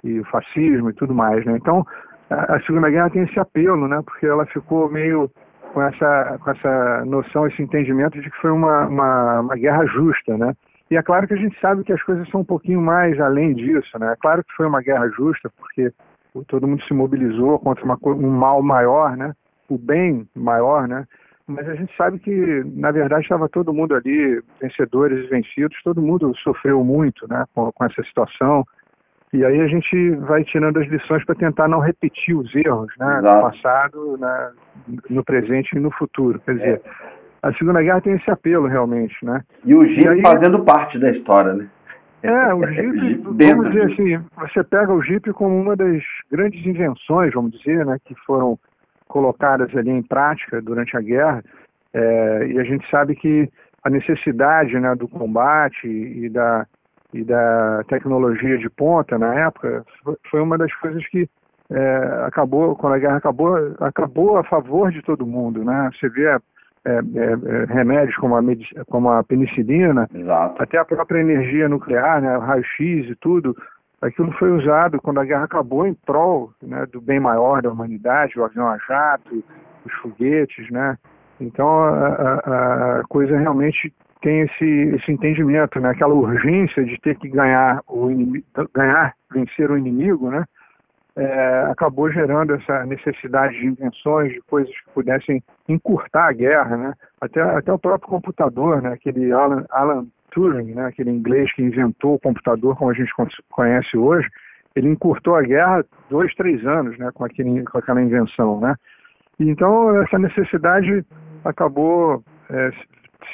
e 0.03 0.19
o 0.19 0.25
fascismo 0.25 0.89
e 0.89 0.93
tudo 0.93 1.13
mais, 1.13 1.45
né. 1.45 1.57
Então, 1.57 1.85
a, 2.29 2.55
a 2.55 2.61
Segunda 2.61 2.89
Guerra 2.89 3.09
tem 3.09 3.23
esse 3.23 3.39
apelo, 3.39 3.87
né, 3.87 4.01
porque 4.05 4.25
ela 4.25 4.45
ficou 4.45 4.89
meio 4.89 5.29
com 5.73 5.81
essa, 5.81 6.39
com 6.43 6.51
essa 6.51 7.05
noção, 7.05 7.47
esse 7.47 7.61
entendimento 7.61 8.19
de 8.19 8.29
que 8.29 8.37
foi 8.37 8.51
uma, 8.51 8.87
uma, 8.87 9.39
uma 9.41 9.55
guerra 9.55 9.85
justa, 9.85 10.37
né. 10.37 10.53
E 10.91 10.97
é 10.97 11.03
claro 11.03 11.27
que 11.27 11.35
a 11.35 11.37
gente 11.37 11.59
sabe 11.59 11.83
que 11.83 11.93
as 11.93 12.01
coisas 12.01 12.27
são 12.29 12.41
um 12.41 12.45
pouquinho 12.45 12.81
mais 12.81 13.19
além 13.19 13.53
disso, 13.53 13.97
né. 13.99 14.13
É 14.13 14.15
claro 14.15 14.43
que 14.43 14.53
foi 14.55 14.67
uma 14.67 14.81
guerra 14.81 15.07
justa, 15.09 15.49
porque 15.57 15.91
todo 16.47 16.67
mundo 16.67 16.83
se 16.83 16.93
mobilizou 16.93 17.59
contra 17.59 17.83
uma, 17.83 17.97
um 18.05 18.29
mal 18.29 18.61
maior, 18.61 19.15
né, 19.15 19.33
o 19.69 19.77
bem 19.77 20.27
maior, 20.35 20.87
né, 20.87 21.05
mas 21.49 21.67
a 21.67 21.75
gente 21.75 21.95
sabe 21.97 22.19
que, 22.19 22.63
na 22.75 22.91
verdade, 22.91 23.23
estava 23.23 23.49
todo 23.49 23.73
mundo 23.73 23.95
ali, 23.95 24.41
vencedores 24.61 25.25
e 25.25 25.27
vencidos, 25.27 25.75
todo 25.83 26.01
mundo 26.01 26.33
sofreu 26.37 26.83
muito 26.83 27.27
né, 27.27 27.43
com, 27.53 27.71
com 27.71 27.85
essa 27.85 28.03
situação. 28.03 28.63
E 29.33 29.43
aí 29.43 29.59
a 29.59 29.67
gente 29.67 30.11
vai 30.11 30.43
tirando 30.43 30.77
as 30.77 30.87
lições 30.87 31.23
para 31.25 31.35
tentar 31.35 31.67
não 31.67 31.79
repetir 31.79 32.35
os 32.35 32.53
erros 32.55 32.91
né, 32.97 33.21
no 33.21 33.41
passado, 33.41 34.17
né, 34.17 34.51
no 35.09 35.23
presente 35.23 35.75
e 35.75 35.79
no 35.79 35.91
futuro. 35.91 36.39
Quer 36.39 36.55
dizer, 36.55 36.81
é. 36.85 36.89
a 37.43 37.53
Segunda 37.53 37.81
Guerra 37.81 38.01
tem 38.01 38.13
esse 38.13 38.29
apelo 38.29 38.67
realmente. 38.67 39.15
Né? 39.23 39.43
E 39.65 39.73
o 39.73 39.85
Jeep 39.85 40.07
aí, 40.07 40.21
fazendo 40.21 40.63
parte 40.63 40.97
da 40.99 41.11
história, 41.11 41.53
né? 41.53 41.67
É, 42.21 42.53
o 42.53 42.65
Jeep, 42.67 43.23
vamos 43.23 43.71
dizer 43.71 43.91
assim, 43.91 44.25
você 44.37 44.63
pega 44.63 44.91
o 44.93 45.01
Jeep 45.01 45.31
como 45.33 45.59
uma 45.59 45.75
das 45.75 46.01
grandes 46.31 46.65
invenções, 46.65 47.33
vamos 47.33 47.51
dizer, 47.51 47.85
né, 47.85 47.97
que 48.03 48.15
foram 48.25 48.57
colocadas 49.09 49.75
ali 49.75 49.89
em 49.89 50.03
prática 50.03 50.61
durante 50.61 50.95
a 50.95 51.01
guerra, 51.01 51.43
é, 51.93 52.47
e 52.47 52.59
a 52.59 52.63
gente 52.63 52.89
sabe 52.89 53.15
que 53.15 53.49
a 53.83 53.89
necessidade 53.89 54.79
né, 54.79 54.95
do 54.95 55.07
combate 55.07 55.87
e 55.87 56.29
da, 56.29 56.65
e 57.13 57.23
da 57.23 57.83
tecnologia 57.87 58.57
de 58.57 58.69
ponta 58.69 59.17
na 59.17 59.33
época 59.33 59.83
foi 60.29 60.41
uma 60.41 60.57
das 60.57 60.73
coisas 60.75 61.05
que 61.07 61.27
é, 61.71 62.23
acabou, 62.25 62.75
quando 62.75 62.93
a 62.93 62.99
guerra 62.99 63.17
acabou, 63.17 63.55
acabou 63.79 64.37
a 64.37 64.43
favor 64.43 64.91
de 64.91 65.01
todo 65.01 65.25
mundo. 65.25 65.63
Né? 65.63 65.89
Você 65.93 66.09
vê 66.09 66.25
é, 66.25 66.37
é, 66.85 66.91
é 66.91 67.65
remédios 67.73 68.15
como 68.17 68.35
a, 68.35 68.41
como 68.87 69.09
a 69.09 69.23
penicilina, 69.23 70.07
Exato. 70.13 70.61
até 70.61 70.77
a 70.77 70.85
própria 70.85 71.19
energia 71.19 71.67
nuclear, 71.67 72.21
né, 72.21 72.37
o 72.37 72.41
raio-x 72.41 73.09
e 73.09 73.15
tudo, 73.15 73.55
aquilo 74.01 74.31
foi 74.33 74.51
usado 74.51 75.01
quando 75.01 75.19
a 75.19 75.25
guerra 75.25 75.43
acabou 75.43 75.85
em 75.85 75.93
prol 75.93 76.51
né, 76.61 76.85
do 76.85 77.01
bem 77.01 77.19
maior 77.19 77.61
da 77.61 77.71
humanidade, 77.71 78.39
o 78.39 78.43
avião 78.43 78.67
a 78.67 78.77
jato, 78.77 79.43
os 79.85 79.93
foguetes, 80.01 80.69
né? 80.69 80.97
Então 81.39 81.67
a, 81.67 82.07
a, 82.07 82.99
a 82.99 83.03
coisa 83.07 83.37
realmente 83.37 83.93
tem 84.21 84.41
esse, 84.41 84.65
esse 84.65 85.11
entendimento, 85.11 85.79
né? 85.79 85.89
Aquela 85.89 86.13
urgência 86.13 86.83
de 86.83 86.99
ter 86.99 87.17
que 87.17 87.29
ganhar 87.29 87.81
o 87.87 88.11
inimigo, 88.11 88.45
ganhar, 88.73 89.13
vencer 89.31 89.71
o 89.71 89.77
inimigo, 89.77 90.29
né? 90.29 90.43
É, 91.15 91.65
acabou 91.69 92.09
gerando 92.11 92.53
essa 92.55 92.85
necessidade 92.85 93.57
de 93.57 93.65
invenções, 93.65 94.31
de 94.31 94.41
coisas 94.41 94.71
que 94.71 94.91
pudessem 94.93 95.43
encurtar 95.67 96.29
a 96.29 96.33
guerra, 96.33 96.77
né? 96.77 96.93
Até, 97.19 97.41
até 97.41 97.73
o 97.73 97.79
próprio 97.79 98.09
computador, 98.09 98.81
né? 98.81 98.93
Aquele 98.93 99.31
Alan, 99.31 99.65
Alan 99.69 100.07
Turing, 100.31 100.73
né, 100.73 100.87
aquele 100.87 101.11
inglês 101.11 101.51
que 101.53 101.63
inventou 101.63 102.15
o 102.15 102.19
computador 102.19 102.75
como 102.77 102.91
a 102.91 102.93
gente 102.93 103.11
conhece 103.49 103.97
hoje, 103.97 104.27
ele 104.75 104.89
encurtou 104.89 105.35
a 105.35 105.41
guerra 105.41 105.85
dois, 106.09 106.33
três 106.35 106.65
anos, 106.65 106.97
né, 106.97 107.09
com, 107.13 107.23
aquele, 107.25 107.63
com 107.65 107.77
aquela 107.77 108.01
invenção, 108.01 108.59
né. 108.59 108.75
Então 109.39 110.01
essa 110.01 110.19
necessidade 110.19 111.05
acabou 111.43 112.23
é, 112.49 112.71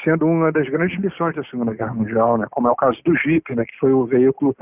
sendo 0.03 0.25
uma 0.25 0.51
das 0.51 0.67
grandes 0.69 0.99
lições 0.99 1.35
da 1.35 1.43
Segunda 1.45 1.73
Guerra 1.73 1.93
Mundial, 1.93 2.37
né, 2.37 2.47
como 2.51 2.67
é 2.67 2.71
o 2.71 2.75
caso 2.75 3.01
do 3.03 3.15
Jeep, 3.17 3.55
né, 3.55 3.65
que 3.65 3.77
foi 3.79 3.91
o 3.91 4.05
veículo 4.05 4.55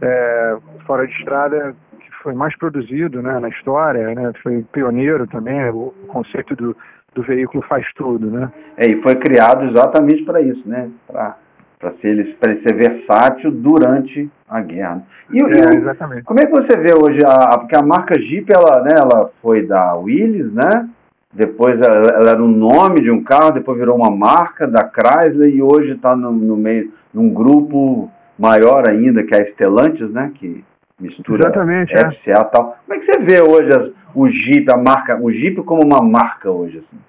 é, 0.00 0.56
fora 0.86 1.06
de 1.06 1.12
estrada 1.14 1.74
que 1.98 2.22
foi 2.22 2.34
mais 2.34 2.56
produzido, 2.56 3.22
né, 3.22 3.38
na 3.38 3.48
história, 3.48 4.14
né, 4.14 4.32
foi 4.42 4.62
pioneiro 4.72 5.26
também, 5.26 5.68
o 5.70 5.92
conceito 6.08 6.54
do, 6.54 6.76
do 7.14 7.22
veículo 7.22 7.62
faz 7.64 7.86
tudo, 7.94 8.30
né. 8.30 8.52
É, 8.76 8.86
e 8.86 9.02
foi 9.02 9.16
criado 9.16 9.64
exatamente 9.64 10.24
para 10.24 10.40
isso, 10.40 10.68
né, 10.68 10.90
para 11.06 11.36
para 11.80 11.92
ser, 11.94 12.08
ele, 12.08 12.36
ser 12.38 12.74
versátil 12.76 13.50
durante 13.50 14.30
a 14.46 14.60
guerra. 14.60 15.02
E, 15.32 15.42
é, 15.42 15.76
exatamente. 15.78 16.24
Como 16.24 16.38
é 16.38 16.44
que 16.44 16.52
você 16.52 16.78
vê 16.78 16.92
hoje, 16.92 17.20
a, 17.26 17.58
porque 17.58 17.74
a 17.74 17.82
marca 17.82 18.20
Jeep, 18.20 18.46
ela, 18.52 18.82
né, 18.82 18.92
ela 18.96 19.30
foi 19.40 19.66
da 19.66 19.96
Willys, 19.96 20.52
né? 20.52 20.88
Depois 21.32 21.80
ela, 21.80 22.08
ela, 22.14 22.30
era 22.32 22.42
o 22.42 22.48
nome 22.48 23.00
de 23.00 23.10
um 23.10 23.22
carro, 23.22 23.52
depois 23.52 23.78
virou 23.78 23.96
uma 23.96 24.10
marca 24.10 24.66
da 24.66 24.90
Chrysler 24.90 25.48
e 25.48 25.62
hoje 25.62 25.92
está 25.92 26.14
no, 26.14 26.30
no, 26.32 26.56
meio, 26.56 26.92
num 27.14 27.32
grupo 27.32 28.10
maior 28.38 28.88
ainda, 28.88 29.22
que 29.22 29.34
é 29.34 29.42
a 29.42 29.52
Stellantis, 29.52 30.10
né? 30.10 30.32
Que 30.34 30.62
mistura 31.00 31.46
Exatamente, 31.46 31.94
FCA 31.96 32.14
e 32.26 32.30
é. 32.30 32.44
tal. 32.44 32.76
Como 32.84 32.98
é 32.98 32.98
que 32.98 33.06
você 33.06 33.20
vê 33.20 33.40
hoje 33.40 33.70
as, 33.70 33.90
o 34.14 34.28
Jeep, 34.28 34.70
a 34.70 34.76
marca, 34.76 35.18
o 35.18 35.32
Jeep 35.32 35.62
como 35.62 35.82
uma 35.82 36.02
marca 36.02 36.50
hoje? 36.50 36.78
Assim? 36.78 37.00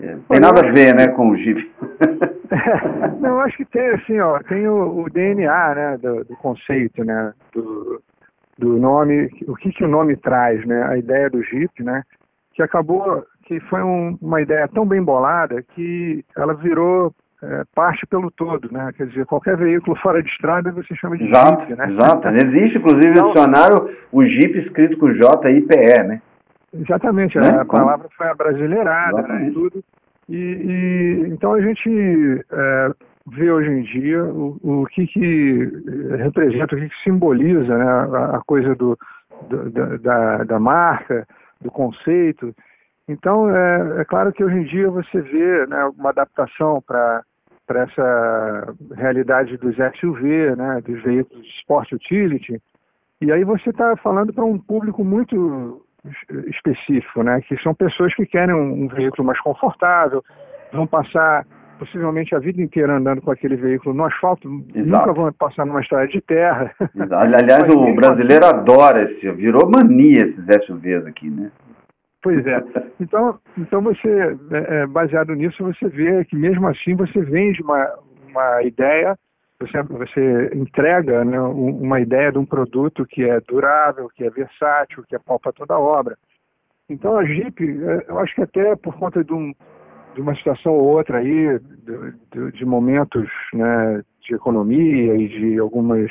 É, 0.00 0.16
tem 0.28 0.40
nada 0.40 0.66
a 0.66 0.72
ver, 0.72 0.94
né, 0.94 1.08
com 1.08 1.30
o 1.30 1.36
Jeep. 1.36 1.72
Não, 3.20 3.40
acho 3.40 3.56
que 3.56 3.64
tem, 3.64 3.88
assim, 3.90 4.20
ó, 4.20 4.38
tem 4.40 4.66
o, 4.68 5.04
o 5.04 5.10
DNA, 5.10 5.74
né, 5.74 5.98
do, 5.98 6.24
do, 6.24 6.36
conceito, 6.36 7.04
né, 7.04 7.32
do, 7.52 8.02
do 8.58 8.78
nome, 8.78 9.30
o 9.48 9.54
que, 9.54 9.72
que 9.72 9.84
o 9.84 9.88
nome 9.88 10.16
traz, 10.16 10.64
né, 10.66 10.82
a 10.84 10.96
ideia 10.96 11.30
do 11.30 11.42
Jeep, 11.42 11.82
né, 11.82 12.02
que 12.54 12.62
acabou, 12.62 13.24
que 13.44 13.58
foi 13.60 13.82
um, 13.82 14.18
uma 14.20 14.40
ideia 14.40 14.68
tão 14.68 14.86
bem 14.86 15.02
bolada 15.02 15.62
que 15.74 16.24
ela 16.36 16.54
virou 16.54 17.14
é, 17.42 17.62
parte 17.74 18.06
pelo 18.06 18.30
todo, 18.30 18.72
né? 18.72 18.90
Quer 18.96 19.06
dizer, 19.08 19.26
qualquer 19.26 19.56
veículo 19.56 19.96
fora 19.98 20.22
de 20.22 20.28
estrada 20.30 20.72
você 20.72 20.94
chama 20.96 21.16
de 21.16 21.24
exato, 21.24 21.66
Jeep, 21.66 21.76
né? 21.76 21.92
Exato. 21.92 22.28
Existe, 22.28 22.78
inclusive, 22.78 23.10
então, 23.10 23.28
no 23.28 23.34
dicionário 23.34 23.96
o 24.10 24.24
Jeep 24.24 24.58
escrito 24.58 24.96
com 24.98 25.12
J-I-P-E, 25.12 26.02
né? 26.04 26.22
Exatamente, 26.72 27.38
né? 27.38 27.48
a 27.60 27.64
palavra 27.64 28.08
foi 28.16 28.26
abrasileirada, 28.26 29.22
né? 29.22 29.50
Tudo. 29.52 29.82
E, 30.28 30.36
e, 30.36 31.28
então 31.28 31.52
a 31.52 31.60
gente 31.60 32.44
é, 32.50 32.90
vê 33.28 33.50
hoje 33.50 33.70
em 33.70 33.82
dia 33.82 34.24
o, 34.24 34.58
o 34.62 34.86
que, 34.86 35.06
que 35.06 35.70
representa, 36.18 36.74
o 36.74 36.78
que, 36.78 36.88
que 36.88 37.02
simboliza 37.04 37.76
né? 37.76 37.84
a, 37.84 38.36
a 38.36 38.42
coisa 38.44 38.74
do, 38.74 38.98
do 39.48 39.98
da, 39.98 40.44
da 40.44 40.58
marca, 40.58 41.26
do 41.60 41.70
conceito. 41.70 42.54
Então, 43.08 43.48
é, 43.54 44.00
é, 44.00 44.04
claro 44.04 44.32
que 44.32 44.42
hoje 44.42 44.56
em 44.56 44.64
dia 44.64 44.90
você 44.90 45.20
vê 45.20 45.66
né, 45.66 45.84
uma 45.96 46.10
adaptação 46.10 46.82
para 46.82 47.22
para 47.66 47.82
essa 47.82 48.74
realidade 48.94 49.56
dos 49.56 49.74
SUV, 49.98 50.54
né, 50.54 50.80
dos 50.86 51.02
veículos 51.02 51.42
de 51.42 51.50
Sport 51.58 51.90
Utility, 51.92 52.62
e 53.20 53.32
aí 53.32 53.42
você 53.42 53.70
está 53.70 53.96
falando 53.96 54.32
para 54.32 54.44
um 54.44 54.56
público 54.56 55.02
muito 55.02 55.84
específico, 56.48 57.22
né, 57.22 57.40
que 57.42 57.56
são 57.62 57.74
pessoas 57.74 58.14
que 58.14 58.26
querem 58.26 58.54
um, 58.54 58.84
um, 58.84 58.88
veículo 58.88 59.24
mais 59.24 59.40
confortável, 59.40 60.22
vão 60.72 60.86
passar 60.86 61.46
possivelmente 61.78 62.34
a 62.34 62.38
vida 62.38 62.60
inteira 62.60 62.96
andando 62.96 63.20
com 63.20 63.30
aquele 63.30 63.56
veículo 63.56 63.94
no 63.94 64.04
asfalto, 64.04 64.48
Exato. 64.74 64.88
nunca 64.88 65.12
vão 65.12 65.32
passar 65.32 65.66
numa 65.66 65.80
estrada 65.80 66.08
de 66.08 66.20
terra. 66.20 66.72
Aliás, 66.98 67.74
o 67.74 67.94
brasileiro 67.94 68.46
adora 68.46 69.02
esse, 69.02 69.30
virou 69.32 69.70
mania 69.70 70.24
esses 70.26 70.66
SUVs 70.66 71.06
aqui, 71.06 71.28
né? 71.30 71.50
Pois 72.22 72.44
é. 72.46 72.62
Então, 72.98 73.38
então 73.58 73.82
você, 73.82 74.08
é, 74.50 74.80
é, 74.80 74.86
baseado 74.86 75.34
nisso, 75.34 75.62
você 75.62 75.86
vê 75.88 76.24
que 76.24 76.34
mesmo 76.34 76.66
assim 76.66 76.94
você 76.96 77.20
vende 77.20 77.62
uma, 77.62 77.92
uma 78.30 78.62
ideia, 78.62 79.16
você, 79.58 79.82
você 79.82 80.50
entrega 80.54 81.24
né, 81.24 81.40
uma 81.40 82.00
ideia 82.00 82.30
de 82.32 82.38
um 82.38 82.44
produto 82.44 83.06
que 83.06 83.24
é 83.24 83.40
durável, 83.40 84.08
que 84.14 84.24
é 84.24 84.30
versátil, 84.30 85.04
que 85.08 85.16
é 85.16 85.18
para 85.18 85.52
toda 85.52 85.74
a 85.74 85.80
obra. 85.80 86.16
Então 86.88 87.16
a 87.16 87.24
Jeep, 87.24 87.62
é, 87.62 88.04
eu 88.08 88.18
acho 88.18 88.34
que 88.34 88.42
até 88.42 88.76
por 88.76 88.96
conta 88.96 89.24
de, 89.24 89.32
um, 89.32 89.52
de 90.14 90.20
uma 90.20 90.34
situação 90.36 90.72
ou 90.72 90.96
outra 90.96 91.18
aí, 91.18 91.58
de, 91.58 92.52
de 92.52 92.64
momentos 92.64 93.28
né, 93.52 94.02
de 94.20 94.34
economia 94.34 95.16
e 95.16 95.28
de 95.28 95.58
algumas 95.58 96.10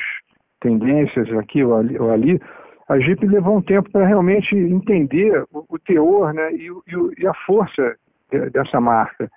tendências 0.60 1.30
aqui 1.38 1.62
ou 1.62 1.76
ali, 1.76 1.98
ou 1.98 2.10
ali 2.10 2.40
a 2.88 2.98
Jeep 3.00 3.26
levou 3.26 3.56
um 3.56 3.62
tempo 3.62 3.90
para 3.90 4.06
realmente 4.06 4.54
entender 4.54 5.44
o, 5.52 5.64
o 5.68 5.78
teor 5.78 6.32
né, 6.32 6.52
e, 6.52 6.68
e, 6.68 7.22
e, 7.22 7.26
a 7.26 7.34
força 7.46 7.96
de, 8.30 8.50
dessa 8.50 8.80
marca. 8.80 9.28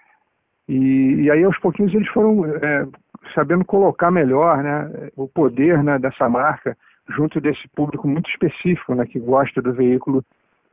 E, 0.67 1.23
e, 1.23 1.31
aí, 1.31 1.43
aos 1.43 1.57
pouquinhos, 1.59 1.93
eles 1.93 2.07
foram 2.09 2.45
é, 2.45 2.85
sabendo 3.33 3.65
colocar 3.65 4.11
melhor 4.11 4.63
né, 4.63 5.09
o 5.15 5.27
poder 5.27 5.83
né, 5.83 5.97
dessa 5.99 6.27
marca 6.29 6.75
junto 7.09 7.41
desse 7.41 7.67
público 7.75 8.07
muito 8.07 8.29
específico, 8.29 8.93
né, 8.93 9.05
que 9.05 9.19
gosta 9.19 9.61
do 9.61 9.73
veículo, 9.73 10.23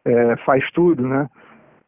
é, 0.04 0.36
faz 0.44 0.68
tudo, 0.72 1.06
né? 1.06 1.28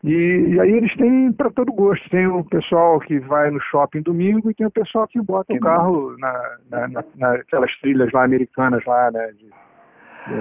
E, 0.02 0.10
e, 0.10 0.60
aí 0.60 0.72
eles 0.72 0.94
têm 0.96 1.32
para 1.32 1.50
todo 1.50 1.72
gosto. 1.72 2.08
Tem 2.08 2.26
o 2.26 2.44
pessoal 2.44 3.00
que 3.00 3.18
vai 3.18 3.50
no 3.50 3.60
shopping 3.60 4.00
domingo 4.02 4.48
e 4.48 4.54
tem 4.54 4.66
o 4.66 4.70
pessoal 4.70 5.08
que 5.08 5.20
bota 5.20 5.52
o 5.52 5.58
carro 5.58 6.16
na, 6.18 6.56
na, 6.70 6.88
na, 6.88 7.04
naquelas 7.16 7.76
trilhas 7.80 8.12
lá 8.12 8.24
americanas 8.24 8.84
lá, 8.84 9.10
né? 9.10 9.32
De, 9.32 9.50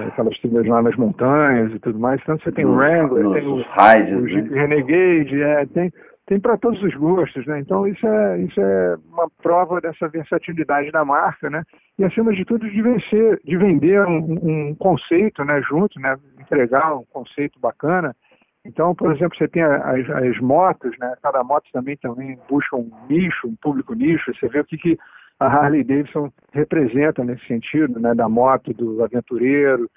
aquelas 0.06 0.38
trilhas 0.38 0.66
lá 0.66 0.82
nas 0.82 0.94
montanhas 0.96 1.72
e 1.72 1.78
tudo 1.80 1.98
mais. 1.98 2.20
Então 2.22 2.38
você 2.38 2.52
tem 2.52 2.64
o 2.64 2.74
Wrangler, 2.74 3.32
tem 3.32 3.48
o, 3.48 4.28
Jeep 4.28 4.50
né? 4.50 4.60
Renegade, 4.60 5.42
é, 5.42 5.66
tem, 5.66 5.92
tem 6.28 6.38
para 6.38 6.58
todos 6.58 6.80
os 6.82 6.94
gostos, 6.94 7.46
né? 7.46 7.58
Então 7.58 7.86
isso 7.86 8.06
é, 8.06 8.38
isso 8.42 8.60
é 8.60 8.96
uma 9.10 9.30
prova 9.42 9.80
dessa 9.80 10.06
versatilidade 10.08 10.90
da 10.90 11.02
marca, 11.02 11.48
né? 11.48 11.64
E 11.98 12.04
acima 12.04 12.34
de 12.34 12.44
tudo 12.44 12.68
de, 12.70 12.82
vencer, 12.82 13.40
de 13.42 13.56
vender 13.56 14.06
um, 14.06 14.18
um 14.42 14.74
conceito, 14.74 15.42
né? 15.42 15.62
Junto, 15.62 15.98
né? 15.98 16.18
Entregar 16.38 16.94
um 16.94 17.04
conceito 17.04 17.58
bacana. 17.58 18.14
Então, 18.62 18.94
por 18.94 19.10
exemplo, 19.10 19.38
você 19.38 19.48
tem 19.48 19.62
as, 19.62 20.10
as 20.10 20.38
motos, 20.38 20.94
né? 20.98 21.14
Cada 21.22 21.42
moto 21.42 21.64
também 21.72 21.96
também 21.96 22.38
busca 22.46 22.76
um 22.76 22.90
nicho, 23.08 23.48
um 23.48 23.56
público 23.56 23.94
nicho. 23.94 24.30
Você 24.34 24.48
vê 24.48 24.60
o 24.60 24.64
que, 24.66 24.76
que 24.76 24.98
a 25.40 25.46
Harley 25.46 25.82
Davidson 25.82 26.30
representa 26.52 27.24
nesse 27.24 27.46
sentido, 27.46 27.98
né, 27.98 28.14
da 28.14 28.28
moto 28.28 28.74
do 28.74 29.02
aventureiro 29.02 29.88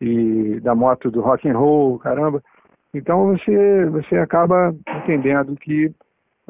e 0.00 0.58
da 0.60 0.74
moto 0.74 1.08
do 1.08 1.20
rock 1.20 1.48
and 1.48 1.56
roll, 1.56 2.00
caramba. 2.00 2.42
Então 2.98 3.26
você 3.28 3.86
você 3.86 4.16
acaba 4.16 4.74
entendendo 5.02 5.56
que 5.56 5.90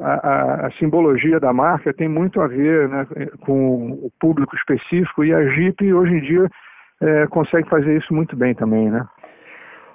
a, 0.01 0.13
a, 0.13 0.67
a 0.67 0.71
simbologia 0.73 1.39
da 1.39 1.53
marca 1.53 1.93
tem 1.93 2.09
muito 2.09 2.41
a 2.41 2.47
ver 2.47 2.89
né, 2.89 3.07
com 3.41 3.93
o 3.93 4.11
público 4.19 4.57
específico 4.57 5.25
e 5.25 5.35
a 5.35 5.45
Jeep 5.51 5.93
hoje 5.93 6.15
em 6.15 6.21
dia 6.21 6.49
é, 7.01 7.27
consegue 7.27 7.69
fazer 7.69 7.97
isso 7.97 8.13
muito 8.13 8.35
bem 8.37 8.55
também, 8.55 8.91
né? 8.91 9.07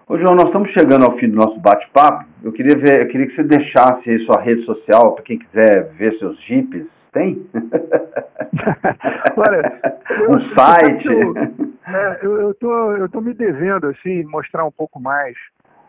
Ô 0.08 0.18
João, 0.18 0.36
nós 0.36 0.48
estamos 0.48 0.70
chegando 0.72 1.06
ao 1.06 1.18
fim 1.18 1.30
do 1.30 1.36
nosso 1.36 1.60
bate-papo. 1.60 2.26
Eu 2.44 2.52
queria 2.52 2.78
ver, 2.78 3.02
eu 3.02 3.08
queria 3.08 3.28
que 3.28 3.36
você 3.36 3.44
deixasse 3.44 4.10
aí 4.10 4.20
sua 4.26 4.42
rede 4.42 4.64
social 4.66 5.16
para 5.16 5.24
quem 5.24 5.40
quiser 5.40 5.92
ver 5.94 6.18
seus 6.20 6.40
Jeeps, 6.44 6.86
tem? 7.14 7.48
Olha, 9.38 9.82
um 10.30 10.40
eu, 10.40 10.56
site? 10.58 11.08
Eu, 11.08 11.34
é, 11.88 12.20
eu, 12.22 12.42
eu, 12.42 12.54
tô, 12.56 12.92
eu 12.94 13.10
tô 13.10 13.22
me 13.22 13.34
devendo, 13.34 13.88
assim, 13.88 14.24
mostrar 14.26 14.66
um 14.66 14.72
pouco 14.72 15.00
mais 15.00 15.36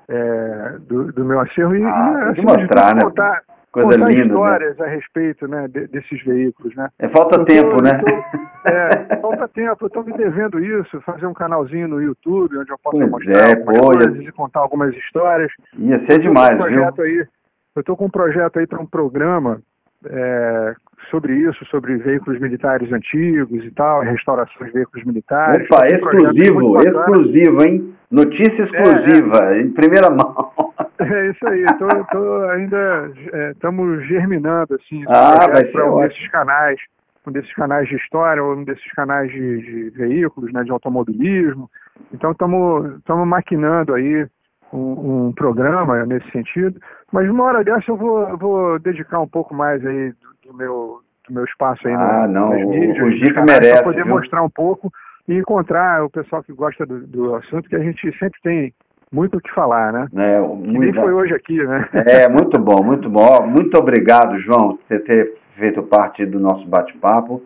é, 0.09 0.79
do, 0.81 1.12
do, 1.12 1.25
meu 1.25 1.40
acervo 1.40 1.77
e, 1.77 1.83
ah, 1.83 2.25
e 2.27 2.31
assim, 2.31 2.43
mostrar, 2.43 2.95
né? 2.95 3.01
contar, 3.03 3.43
Coisa 3.73 3.90
contar 3.90 4.09
linda, 4.11 4.19
né? 4.19 4.27
histórias 4.27 4.77
né? 4.79 4.87
a 4.87 4.88
respeito 4.88 5.49
né, 5.49 5.69
de, 5.69 5.87
desses 5.88 6.23
veículos, 6.25 6.77
né? 6.77 6.88
É 6.99 7.09
falta 7.09 7.40
eu 7.40 7.45
tempo, 7.45 7.77
tô, 7.77 7.83
né? 7.83 7.99
Tô, 7.99 8.69
é, 8.69 9.17
falta 9.21 9.49
tempo. 9.49 9.85
Eu 9.85 9.87
estou 9.88 10.05
me 10.05 10.12
devendo 10.12 10.61
isso, 10.61 11.01
fazer 11.01 11.27
um 11.27 11.35
canalzinho 11.35 11.88
no 11.88 12.01
YouTube 12.01 12.59
onde 12.59 12.71
eu 12.71 12.79
possa 12.79 12.99
pois 12.99 13.11
mostrar 13.11 13.51
é, 13.51 13.57
coisas 13.57 14.23
e 14.23 14.33
contar 14.33 14.61
algumas 14.61 14.95
histórias. 14.95 15.51
Ia 15.77 15.99
ser 16.07 16.21
demais, 16.21 16.61
um 16.61 16.64
viu? 16.67 16.85
Aí, 16.85 17.27
eu 17.75 17.81
estou 17.81 17.97
com 17.97 18.05
um 18.05 18.11
projeto 18.11 18.59
aí 18.59 18.67
para 18.67 18.81
um 18.81 18.87
programa 18.87 19.61
é, 20.07 20.75
sobre 21.11 21.35
isso, 21.35 21.64
sobre 21.67 21.97
veículos 21.97 22.40
militares 22.40 22.93
antigos 22.93 23.64
e 23.64 23.71
tal, 23.71 24.01
restauração 24.01 24.67
de 24.67 24.73
veículos 24.73 25.05
militares. 25.05 25.67
Opa, 25.71 25.87
exclusivo, 25.87 26.77
exclusivo, 26.79 27.62
hein? 27.62 27.95
Notícia 28.11 28.62
é, 28.62 28.64
exclusiva, 28.64 29.55
é, 29.55 29.61
em 29.61 29.71
primeira 29.71 30.11
mão. 30.11 30.73
É 30.97 31.29
isso 31.29 31.47
aí, 31.49 31.64
tô, 31.77 31.88
tô 32.12 32.43
ainda 32.51 33.11
estamos 33.51 34.01
é, 34.01 34.07
germinando 34.07 34.75
assim 34.77 35.05
ah, 35.09 35.53
ser 35.53 35.83
um 35.83 35.99
desses 35.99 36.29
canais, 36.29 36.79
um 37.27 37.33
desses 37.33 37.53
canais 37.53 37.88
de 37.88 37.97
história, 37.97 38.43
ou 38.43 38.55
um 38.55 38.62
desses 38.62 38.93
canais 38.93 39.29
de, 39.31 39.61
de 39.61 39.90
veículos, 39.90 40.53
né, 40.53 40.62
de 40.62 40.71
automobilismo. 40.71 41.69
Então 42.12 42.31
estamos 42.31 43.27
maquinando 43.27 43.93
aí 43.93 44.25
um, 44.73 45.27
um, 45.27 45.33
programa 45.33 46.07
nesse 46.07 46.31
sentido, 46.31 46.81
mas 47.12 47.29
uma 47.29 47.45
hora 47.45 47.64
dessa 47.64 47.90
eu 47.90 47.97
vou, 47.97 48.29
eu 48.29 48.38
vou 48.38 48.79
dedicar 48.79 49.21
um 49.21 49.29
pouco 49.29 49.53
mais 49.53 49.85
aí 49.85 50.12
do, 50.44 50.54
meu, 50.54 51.00
do 51.28 51.35
meu 51.35 51.44
espaço 51.44 51.87
aí 51.87 51.94
ah, 51.94 52.26
no, 52.26 52.33
não, 52.33 52.70
mídias, 52.70 53.02
o 53.02 53.11
Gico 53.11 53.40
merece, 53.40 53.72
para 53.74 53.83
poder 53.85 54.04
viu? 54.04 54.14
mostrar 54.14 54.42
um 54.42 54.50
pouco 54.50 54.92
e 55.28 55.35
encontrar 55.35 56.04
o 56.04 56.11
pessoal 56.11 56.42
que 56.42 56.52
gosta 56.52 56.85
do, 56.85 57.07
do 57.07 57.35
assunto, 57.35 57.68
que 57.68 57.76
a 57.76 57.83
gente 57.83 58.16
sempre 58.18 58.38
tem 58.42 58.74
muito 59.11 59.38
o 59.38 59.40
que 59.40 59.52
falar, 59.54 59.92
né? 59.92 60.09
É, 60.14 60.40
muito, 60.40 60.72
que 60.72 60.78
nem 60.78 60.92
foi 60.92 61.12
hoje 61.12 61.35
aqui, 61.35 61.62
né? 61.62 61.88
É, 62.07 62.28
muito 62.28 62.61
bom, 62.61 62.83
muito 62.83 63.09
bom. 63.09 63.46
Muito 63.46 63.78
obrigado, 63.78 64.38
João, 64.40 64.76
por 64.76 65.00
ter 65.02 65.35
feito 65.57 65.83
parte 65.85 66.26
do 66.26 66.40
nosso 66.40 66.66
bate-papo. 66.66 67.40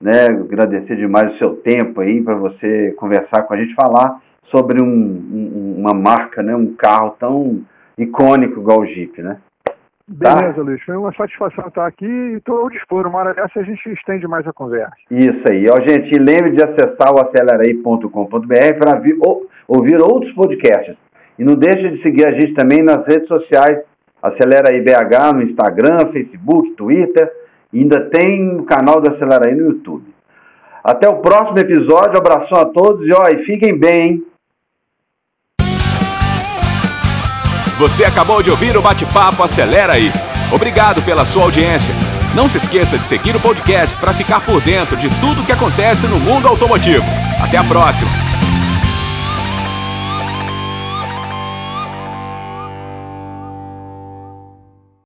Né? 0.00 0.26
Agradecer 0.26 0.96
demais 0.96 1.34
o 1.34 1.38
seu 1.38 1.56
tempo 1.56 2.00
aí 2.00 2.22
para 2.22 2.36
você 2.36 2.92
conversar 2.92 3.42
com 3.42 3.54
a 3.54 3.56
gente, 3.56 3.74
falar 3.74 4.20
sobre 4.44 4.80
um, 4.80 4.86
um, 4.86 5.74
uma 5.78 5.92
marca, 5.92 6.42
né, 6.42 6.54
um 6.54 6.74
carro 6.74 7.16
tão 7.18 7.62
icônico 7.98 8.60
igual 8.60 8.80
o 8.80 8.86
Jeep, 8.86 9.20
né? 9.20 9.38
Beleza, 10.08 10.54
tá? 10.54 10.62
Luiz. 10.62 10.82
Foi 10.84 10.96
uma 10.96 11.12
satisfação 11.12 11.68
estar 11.68 11.86
aqui 11.86 12.06
e 12.06 12.36
estou 12.36 12.62
ao 12.62 12.70
dispor. 12.70 13.06
Uma 13.06 13.18
hora 13.18 13.34
dessa 13.34 13.60
a 13.60 13.62
gente 13.62 13.86
estende 13.92 14.26
mais 14.26 14.46
a 14.46 14.52
conversa. 14.52 14.94
Isso 15.10 15.42
aí. 15.50 15.66
Ó, 15.70 15.76
gente, 15.86 16.18
lembre 16.18 16.52
de 16.52 16.64
acessar 16.64 17.12
o 17.14 17.20
aceleraí.com.br 17.20 18.08
para 18.78 19.02
ouvir 19.68 20.00
outros 20.00 20.32
podcasts. 20.32 20.96
E 21.38 21.44
não 21.44 21.54
deixe 21.54 21.90
de 21.90 22.02
seguir 22.02 22.26
a 22.26 22.32
gente 22.32 22.54
também 22.54 22.82
nas 22.82 23.06
redes 23.06 23.28
sociais. 23.28 23.82
Acelera 24.22 24.72
BH 24.72 25.34
no 25.34 25.42
Instagram, 25.42 26.10
Facebook, 26.10 26.72
Twitter. 26.72 27.30
E 27.72 27.80
ainda 27.80 28.08
tem 28.10 28.56
o 28.56 28.64
canal 28.64 29.00
do 29.00 29.12
Acelera 29.12 29.54
no 29.54 29.72
YouTube. 29.72 30.04
Até 30.82 31.06
o 31.06 31.20
próximo 31.20 31.58
episódio. 31.58 32.18
Abração 32.18 32.60
a 32.60 32.64
todos 32.64 33.06
e, 33.06 33.12
ó, 33.12 33.28
e 33.30 33.44
fiquem 33.44 33.78
bem, 33.78 34.02
hein? 34.02 34.24
Você 37.78 38.04
acabou 38.04 38.42
de 38.42 38.50
ouvir 38.50 38.76
o 38.76 38.82
bate-papo 38.82 39.40
Acelera 39.42 39.92
aí. 39.92 40.12
Obrigado 40.50 41.00
pela 41.02 41.24
sua 41.24 41.44
audiência. 41.44 41.94
Não 42.34 42.48
se 42.48 42.56
esqueça 42.56 42.98
de 42.98 43.06
seguir 43.06 43.36
o 43.36 43.40
podcast 43.40 43.96
para 43.96 44.12
ficar 44.12 44.40
por 44.40 44.60
dentro 44.60 44.96
de 44.96 45.08
tudo 45.20 45.44
que 45.44 45.52
acontece 45.52 46.08
no 46.08 46.18
mundo 46.18 46.48
automotivo. 46.48 47.04
Até 47.40 47.56
a 47.56 47.62
próxima! 47.62 48.27